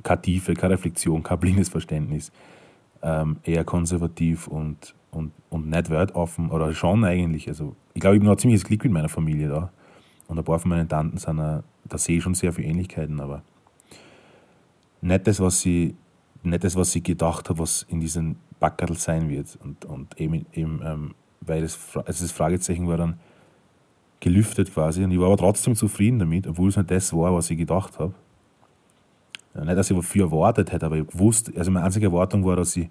keine 0.03 0.21
Tiefe, 0.21 0.53
keine 0.53 0.73
Reflexion, 0.73 1.23
kein 1.23 1.39
blindes 1.39 1.69
Verständnis, 1.69 2.31
ähm, 3.01 3.37
eher 3.43 3.63
konservativ 3.63 4.47
und, 4.47 4.95
und, 5.11 5.31
und 5.49 5.69
nicht 5.69 5.89
wertoffen 5.89 6.49
oder 6.49 6.73
schon 6.73 7.03
eigentlich. 7.03 7.47
Also, 7.47 7.75
ich 7.93 8.01
glaube, 8.01 8.15
ich 8.15 8.21
bin 8.21 8.29
noch 8.29 8.37
ziemliches 8.37 8.65
Glück 8.65 8.83
mit 8.83 8.93
meiner 8.93 9.09
Familie 9.09 9.49
da. 9.49 9.71
Und 10.27 10.39
ein 10.39 10.43
paar 10.43 10.59
von 10.59 10.69
meinen 10.69 10.89
Tanten 10.89 11.17
sind, 11.17 11.39
auch, 11.39 11.63
da 11.85 11.97
sehe 11.97 12.17
ich 12.17 12.23
schon 12.23 12.33
sehr 12.33 12.51
viele 12.51 12.67
Ähnlichkeiten, 12.67 13.19
aber 13.19 13.43
nicht 15.01 15.27
das, 15.27 15.39
was 15.39 15.61
sie, 15.61 15.95
nicht 16.41 16.63
das, 16.63 16.75
was 16.75 16.91
sie 16.91 17.03
gedacht 17.03 17.49
habe, 17.49 17.59
was 17.59 17.83
in 17.83 17.99
diesem 17.99 18.37
Backerl 18.59 18.95
sein 18.95 19.29
wird. 19.29 19.57
Und, 19.63 19.85
und 19.85 20.19
eben, 20.19 20.45
eben 20.53 20.81
ähm, 20.83 21.15
weil 21.41 21.61
das, 21.61 21.77
also 21.95 22.23
das 22.23 22.31
Fragezeichen 22.31 22.87
war 22.87 22.97
dann 22.97 23.19
gelüftet 24.19 24.73
quasi. 24.73 25.03
Und 25.03 25.11
ich 25.11 25.19
war 25.19 25.27
aber 25.27 25.37
trotzdem 25.37 25.75
zufrieden 25.75 26.19
damit, 26.19 26.47
obwohl 26.47 26.69
es 26.69 26.77
nicht 26.77 26.91
das 26.91 27.13
war, 27.13 27.33
was 27.33 27.49
ich 27.49 27.57
gedacht 27.57 27.99
habe. 27.99 28.13
Nicht, 29.53 29.77
dass 29.77 29.89
ich 29.89 30.05
viel 30.05 30.23
erwartet 30.23 30.71
hätte, 30.71 30.85
aber 30.85 30.97
ich 30.97 31.05
wusste, 31.13 31.53
also 31.57 31.71
meine 31.71 31.85
einzige 31.85 32.07
Erwartung 32.07 32.45
war, 32.45 32.57
dass 32.57 32.75
ich 32.75 32.89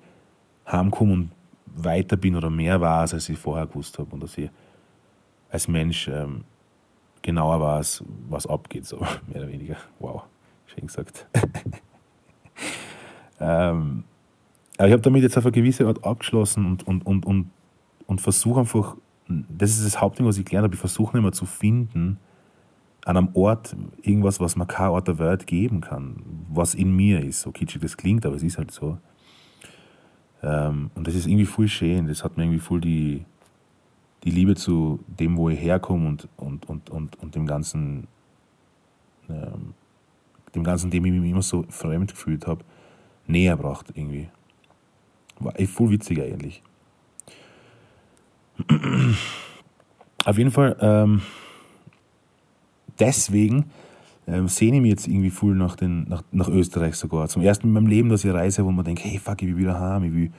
heimkomme 0.67 1.13
und 1.13 1.31
weiter 1.77 2.17
bin 2.17 2.37
oder 2.37 2.49
mehr 2.49 2.81
weiß, 2.81 3.15
als 3.15 3.29
ich 3.29 3.39
vorher 3.39 3.67
gewusst 3.67 3.99
habe. 3.99 4.11
Und 4.13 4.23
dass 4.23 4.39
ich 4.39 4.51
als 5.51 5.69
Mensch 5.69 6.09
ähm, 6.09 6.45
genauer 7.21 7.61
weiß, 7.61 8.05
was 8.29 8.47
abgeht, 8.47 8.87
so 8.87 8.97
mehr 9.27 9.43
oder 9.43 9.49
weniger. 9.49 9.77
Wow, 9.99 10.23
schön 10.67 10.87
gesagt. 10.87 11.27
ähm, 13.41 14.05
aber 14.77 14.89
ich 14.89 14.93
habe 14.93 15.03
damit 15.03 15.23
jetzt 15.23 15.39
auf 15.39 15.45
eine 15.45 15.53
gewisse 15.53 15.87
Art 15.87 16.05
abgeschlossen 16.05 16.67
und, 16.67 16.87
und, 16.87 17.07
und, 17.07 17.27
und, 17.27 17.51
und 18.07 18.21
versuche 18.21 18.61
einfach, 18.61 18.97
das 19.29 19.71
ist 19.71 19.85
das 19.85 20.01
Hauptding, 20.01 20.27
was 20.27 20.39
ich 20.39 20.45
gelernt 20.45 20.65
habe, 20.65 20.75
ich 20.75 20.81
versuche 20.81 21.21
mehr 21.21 21.33
zu 21.33 21.47
finden, 21.47 22.19
an 23.05 23.17
einem 23.17 23.29
Ort 23.35 23.77
irgendwas, 24.03 24.41
was 24.41 24.57
mir 24.57 24.67
kein 24.67 24.89
Ort 24.89 25.09
der 25.09 25.19
Welt 25.19 25.47
geben 25.47 25.81
kann, 25.81 26.23
was 26.51 26.75
in 26.75 26.95
mir 26.95 27.23
ist. 27.23 27.43
So 27.43 27.53
kitschig 27.53 27.83
das 27.83 27.97
klingt, 27.97 28.25
aber 28.25 28.37
es 28.37 28.43
ist 28.43 28.57
halt 28.59 28.71
so. 28.71 28.99
Ähm, 30.43 30.91
und 30.95 31.07
das 31.07 31.15
ist 31.15 31.27
irgendwie 31.27 31.45
voll 31.45 31.69
schön. 31.69 32.07
Das 32.07 32.25
hat 32.25 32.37
mir 32.37 32.45
irgendwie 32.45 32.61
voll 32.61 32.81
die, 32.81 33.25
die 34.25 34.31
Liebe 34.31 34.55
zu 34.55 35.01
dem, 35.07 35.37
wo 35.37 35.51
ich 35.51 35.61
herkomme 35.61 36.09
und, 36.09 36.29
und, 36.37 36.69
und, 36.69 36.91
und, 36.91 37.23
und 37.23 37.35
dem 37.35 37.47
ganzen, 37.47 38.07
ähm, 39.29 39.75
dem 40.55 40.65
ganzen, 40.65 40.91
dem 40.91 41.05
ich 41.05 41.13
mich 41.13 41.31
immer 41.31 41.43
so 41.43 41.65
fremd 41.69 42.13
gefühlt 42.13 42.47
habe, 42.47 42.65
näher 43.27 43.57
gebracht 43.57 43.93
irgendwie. 43.95 44.29
War 45.41 45.59
echt 45.59 45.73
voll 45.73 45.91
witzig 45.91 46.23
eigentlich. 46.23 46.63
Auf 50.25 50.39
jeden 50.39 50.51
Fall, 50.51 50.77
ähm, 50.81 51.23
deswegen 52.99 53.67
ähm, 54.27 54.49
sehne 54.49 54.77
ich 54.77 54.83
mich 54.83 54.91
jetzt 54.91 55.07
irgendwie 55.07 55.31
voll 55.31 55.55
nach, 55.55 55.77
den, 55.77 56.05
nach, 56.09 56.23
nach 56.33 56.49
Österreich 56.49 56.95
sogar. 56.95 57.29
Zum 57.29 57.43
ersten 57.43 57.67
Mal 57.67 57.79
in 57.79 57.85
meinem 57.85 57.91
Leben, 57.91 58.09
dass 58.09 58.25
ich 58.25 58.33
reise, 58.33 58.65
wo 58.65 58.71
man 58.71 58.85
denkt, 58.85 59.05
hey 59.05 59.19
fuck, 59.19 59.43
ich 59.43 59.49
will 59.49 59.59
wieder 59.59 59.79
heim, 59.79 60.05
ich 60.05 60.15
will 60.15 60.31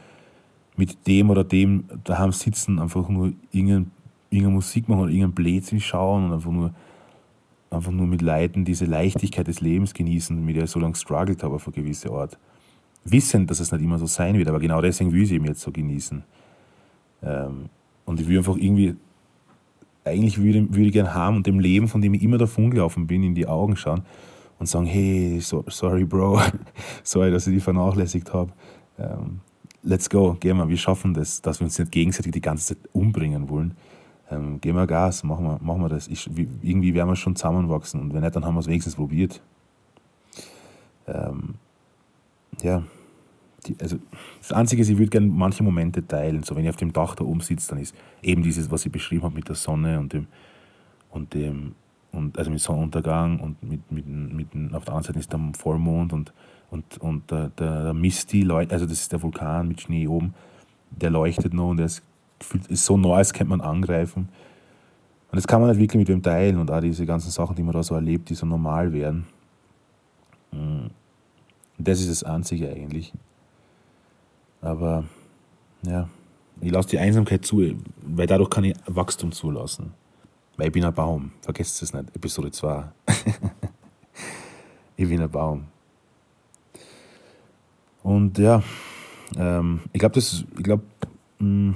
mit 0.78 1.08
dem 1.08 1.30
oder 1.30 1.44
dem 1.44 1.86
daheim 2.04 2.32
sitzen, 2.32 2.80
einfach 2.80 3.08
nur 3.10 3.34
irgendeine, 3.52 3.86
irgendeine 4.30 4.56
Musik 4.56 4.90
machen 4.90 5.02
oder 5.02 5.12
irgendeinen 5.12 5.34
Blödsinn 5.34 5.80
schauen 5.80 6.26
und 6.26 6.34
einfach 6.34 6.52
nur, 6.52 6.74
einfach 7.70 7.92
nur 7.92 8.08
mit 8.08 8.22
Leiden 8.22 8.66
diese 8.66 8.86
Leichtigkeit 8.86 9.48
des 9.48 9.62
Lebens 9.62 9.94
genießen, 9.94 10.44
mit 10.44 10.56
der 10.56 10.64
ich 10.64 10.72
so 10.72 10.80
lange 10.80 10.94
gestruggelt 10.94 11.44
habe 11.44 11.56
auf 11.56 11.68
eine 11.68 11.76
gewisse 11.76 12.12
Art. 12.12 12.38
Wissend, 13.06 13.52
dass 13.52 13.60
es 13.60 13.72
nicht 13.72 13.84
immer 13.84 14.00
so 14.00 14.08
sein 14.08 14.38
wird, 14.38 14.48
aber 14.48 14.60
genau 14.60 14.82
deswegen 14.82 15.12
will 15.14 15.22
ich 15.22 15.30
es 15.30 15.36
eben 15.36 15.46
jetzt 15.46 15.62
so 15.62 15.72
genießen. 15.72 16.24
Ähm, 17.22 17.70
und 18.06 18.20
ich 18.20 18.28
will 18.28 18.38
einfach 18.38 18.56
irgendwie 18.56 18.96
eigentlich 20.04 20.38
würde, 20.38 20.70
würde 20.70 20.86
ich 20.86 20.94
gerne 20.94 21.14
haben 21.14 21.38
und 21.38 21.48
dem 21.48 21.60
Leben, 21.60 21.88
von 21.88 22.02
dem 22.02 22.14
ich 22.14 22.22
immer 22.22 22.38
davon 22.38 22.70
gelaufen 22.70 23.08
bin, 23.08 23.24
in 23.24 23.36
die 23.36 23.48
Augen 23.48 23.76
schauen 23.76 24.04
und 24.60 24.68
sagen, 24.68 24.86
hey, 24.86 25.40
so, 25.42 25.64
sorry 25.68 26.06
Bro, 26.06 26.40
sorry, 27.04 27.32
dass 27.32 27.48
ich 27.48 27.56
dich 27.56 27.64
vernachlässigt 27.64 28.32
habe. 28.34 28.52
Ähm, 29.00 29.40
let's 29.84 30.10
go, 30.10 30.36
gehen 30.40 30.58
wir, 30.58 30.70
wir 30.70 30.78
schaffen 30.78 31.14
das, 31.14 31.42
dass 31.42 31.60
wir 31.60 31.66
uns 31.66 31.78
nicht 31.78 31.92
gegenseitig 31.92 32.32
die 32.32 32.42
ganze 32.42 32.76
Zeit 32.76 32.90
umbringen 32.94 33.50
wollen. 33.50 33.76
Ähm, 34.30 34.62
gehen 34.62 34.76
wir 34.76 34.88
Gas, 34.88 35.24
machen 35.24 35.46
wir, 35.46 35.60
machen 35.62 35.82
wir 35.82 35.90
das. 35.90 36.08
Ich, 36.08 36.30
irgendwie 36.62 36.94
werden 36.94 37.10
wir 37.10 37.16
schon 37.16 37.36
zusammenwachsen 37.36 38.00
und 38.00 38.14
wenn 38.14 38.22
nicht, 38.22 38.36
dann 38.36 38.46
haben 38.46 38.56
wir 38.56 38.60
es 38.60 38.68
wenigstens 38.68 38.96
probiert. 38.96 39.42
Ähm, 41.08 41.56
ja, 42.62 42.84
die, 43.68 43.76
also 43.80 43.98
das 44.40 44.52
Einzige 44.52 44.82
ist, 44.82 44.90
ich 44.90 44.98
würde 44.98 45.10
gerne 45.10 45.28
manche 45.28 45.64
Momente 45.64 46.06
teilen. 46.06 46.44
So, 46.44 46.56
wenn 46.56 46.64
ich 46.64 46.70
auf 46.70 46.76
dem 46.76 46.94
Dach 46.94 47.16
da 47.16 47.24
oben 47.24 47.42
sitze, 47.42 47.70
dann 47.70 47.80
ist 47.80 47.96
eben 48.22 48.44
dieses, 48.44 48.72
was 48.72 48.86
ich 48.86 48.92
beschrieben 48.92 49.24
habe 49.24 49.36
mit 49.36 49.48
der 49.48 49.56
Sonne 49.56 50.00
und 50.00 50.14
dem, 50.14 50.28
und 51.10 51.34
dem, 51.34 51.76
und 52.12 52.38
also 52.38 52.52
mit 52.52 52.60
Sonnenuntergang 52.60 53.40
und 53.40 53.62
mit, 53.64 53.92
mit, 53.92 54.08
mit, 54.08 54.74
auf 54.74 54.86
der 54.86 54.94
anderen 54.94 55.04
Seite 55.04 55.20
ist 55.20 55.32
der 55.32 55.40
Vollmond 55.58 56.14
und, 56.14 56.34
und, 56.72 56.98
und 57.00 57.30
der, 57.32 57.50
der, 57.50 57.94
Misty, 57.94 58.50
also 58.50 58.86
das 58.86 59.00
ist 59.00 59.12
der 59.12 59.22
Vulkan 59.22 59.68
mit 59.68 59.82
Schnee 59.82 60.08
oben, 60.08 60.34
der 60.92 61.10
leuchtet 61.10 61.54
noch 61.54 61.70
und 61.70 61.78
der 61.78 61.88
ist, 61.88 62.04
ist 62.70 62.86
so 62.86 62.98
neu, 62.98 63.16
als 63.16 63.34
könnte 63.34 63.50
man 63.50 63.62
angreifen. 63.62 64.30
Und 65.32 65.36
das 65.36 65.48
kann 65.48 65.60
man 65.60 65.70
nicht 65.70 65.80
wirklich 65.80 66.00
mit 66.00 66.08
dem 66.08 66.22
teilen 66.22 66.58
und 66.58 66.72
auch 66.72 66.80
diese 66.80 67.06
ganzen 67.06 67.32
Sachen, 67.32 67.56
die 67.56 67.64
man 67.64 67.74
da 67.74 67.84
so 67.84 67.96
erlebt, 67.96 68.30
die 68.30 68.36
so 68.36 68.46
normal 68.46 68.94
werden. 68.94 69.26
Mm. 70.52 70.88
Das 71.78 72.00
ist 72.00 72.10
das 72.10 72.24
Einzige 72.24 72.70
eigentlich. 72.70 73.14
Aber 74.66 75.06
ja, 75.84 76.10
ich 76.60 76.72
lasse 76.72 76.90
die 76.90 77.00
Einsamkeit 77.00 77.46
zu, 77.46 77.76
weil 78.02 78.26
dadurch 78.26 78.50
kann 78.50 78.64
ich 78.64 78.76
Wachstum 78.88 79.32
zulassen. 79.32 79.94
Weil 80.58 80.68
ich 80.68 80.74
bin 80.74 80.84
ein 80.84 80.94
Baum. 80.94 81.32
Vergesst 81.42 81.84
es 81.84 81.94
nicht, 81.94 82.16
Episode 82.16 82.50
2. 82.50 82.92
ich 84.98 85.08
bin 85.08 85.22
ein 85.22 85.30
Baum. 85.30 85.66
Und 88.02 88.40
ja, 88.40 88.64
ähm, 89.38 89.82
ich 89.94 90.00
glaube, 90.00 90.16
das, 90.16 90.44
ich 90.58 90.64
glaube, 90.64 90.84
hm, 91.38 91.76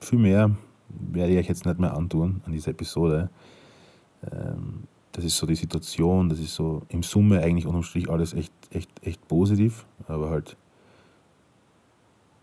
viel 0.00 0.18
mehr 0.18 0.50
werde 0.88 1.32
ich 1.32 1.38
euch 1.38 1.48
jetzt 1.48 1.64
nicht 1.64 1.78
mehr 1.78 1.94
antun 1.94 2.42
an 2.44 2.52
dieser 2.52 2.72
Episode. 2.72 3.30
Ähm, 4.30 4.84
das 5.12 5.24
ist 5.24 5.36
so 5.38 5.46
die 5.46 5.54
Situation, 5.54 6.28
das 6.28 6.40
ist 6.40 6.54
so 6.54 6.82
im 6.90 7.02
Summe 7.02 7.40
eigentlich 7.40 7.66
unterm 7.66 7.82
Strich 7.82 8.10
alles 8.10 8.34
echt, 8.34 8.52
echt, 8.70 8.90
echt 9.02 9.26
positiv, 9.28 9.86
aber 10.06 10.28
halt 10.28 10.56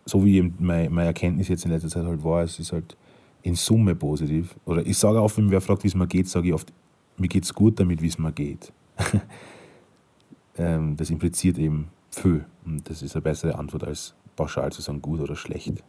so 0.05 0.23
wie 0.23 0.41
meine, 0.59 0.89
meine 0.89 1.07
Erkenntnis 1.07 1.47
jetzt 1.47 1.65
in 1.65 1.71
letzter 1.71 1.89
Zeit 1.89 2.05
halt 2.05 2.23
war, 2.23 2.43
es 2.43 2.59
ist 2.59 2.71
halt 2.71 2.95
in 3.41 3.55
Summe 3.55 3.95
positiv. 3.95 4.55
Oder 4.65 4.85
ich 4.85 4.97
sage 4.97 5.21
oft, 5.21 5.37
wenn 5.37 5.49
wer 5.49 5.61
fragt, 5.61 5.83
wie 5.83 5.87
es 5.87 5.95
mir 5.95 6.07
geht, 6.07 6.27
sage 6.27 6.47
ich 6.47 6.53
oft, 6.53 6.71
mir 7.17 7.27
geht 7.27 7.43
es 7.43 7.53
gut 7.53 7.79
damit, 7.79 8.01
wie 8.01 8.07
es 8.07 8.17
mir 8.17 8.31
geht. 8.31 8.71
ähm, 10.57 10.95
das 10.95 11.09
impliziert 11.09 11.57
eben 11.57 11.89
viel. 12.11 12.45
Und 12.65 12.87
das 12.89 13.01
ist 13.01 13.15
eine 13.15 13.23
bessere 13.23 13.57
Antwort, 13.57 13.83
als 13.83 14.13
pauschal 14.35 14.71
zu 14.71 14.81
sagen, 14.81 15.01
gut 15.01 15.19
oder 15.19 15.35
schlecht. 15.35 15.83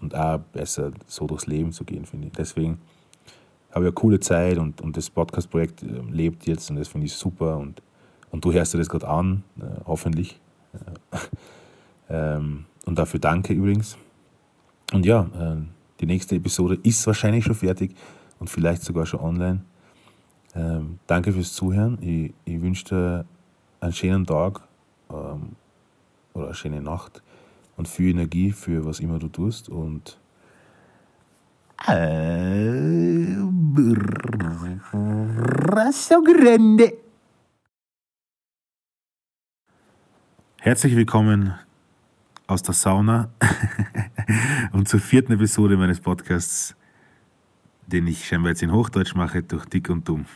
Und 0.00 0.14
auch 0.14 0.38
besser 0.38 0.92
so 1.06 1.26
durchs 1.26 1.46
Leben 1.46 1.72
zu 1.72 1.84
gehen, 1.84 2.06
finde 2.06 2.28
ich. 2.28 2.32
Deswegen 2.32 2.78
habe 3.70 3.84
ich 3.84 3.88
eine 3.88 3.92
coole 3.92 4.20
Zeit 4.20 4.56
und, 4.56 4.80
und 4.80 4.96
das 4.96 5.10
Podcast-Projekt 5.10 5.82
äh, 5.82 6.00
lebt 6.10 6.46
jetzt 6.46 6.70
und 6.70 6.76
das 6.76 6.88
finde 6.88 7.06
ich 7.06 7.12
super. 7.12 7.58
Und, 7.58 7.82
und 8.30 8.44
du 8.44 8.52
hörst 8.52 8.72
dir 8.72 8.78
das 8.78 8.88
gerade 8.88 9.08
an, 9.08 9.44
äh, 9.60 9.64
hoffentlich. 9.84 10.40
ähm, 12.08 12.64
und 12.86 12.98
dafür 12.98 13.20
danke 13.20 13.52
übrigens. 13.52 13.96
Und 14.92 15.04
ja, 15.04 15.22
äh, 15.38 15.62
die 16.00 16.06
nächste 16.06 16.36
Episode 16.36 16.78
ist 16.82 17.06
wahrscheinlich 17.06 17.44
schon 17.44 17.54
fertig 17.54 17.94
und 18.38 18.48
vielleicht 18.48 18.82
sogar 18.82 19.06
schon 19.06 19.20
online. 19.20 19.64
Ähm, 20.54 20.98
danke 21.06 21.32
fürs 21.32 21.52
Zuhören. 21.52 21.98
Ich, 22.00 22.32
ich 22.44 22.60
wünsche 22.60 22.84
dir 22.84 23.24
einen 23.80 23.92
schönen 23.92 24.26
Tag 24.26 24.62
ähm, 25.10 25.56
oder 26.34 26.46
eine 26.46 26.54
schöne 26.54 26.80
Nacht 26.80 27.22
und 27.76 27.88
viel 27.88 28.10
Energie 28.10 28.52
für 28.52 28.84
was 28.84 29.00
immer 29.00 29.18
du 29.18 29.28
tust. 29.28 29.68
Und 29.68 30.18
Herzlich 40.60 40.96
willkommen 40.96 41.54
aus 42.48 42.62
der 42.62 42.74
Sauna. 42.74 43.30
Und 44.72 44.88
zur 44.88 44.98
vierten 44.98 45.32
Episode 45.32 45.76
meines 45.76 46.00
Podcasts, 46.00 46.74
den 47.86 48.08
ich 48.08 48.26
scheinbar 48.26 48.50
jetzt 48.50 48.62
in 48.62 48.72
Hochdeutsch 48.72 49.14
mache, 49.14 49.42
durch 49.42 49.64
dick 49.66 49.88
und 49.88 50.08
dumm. 50.08 50.26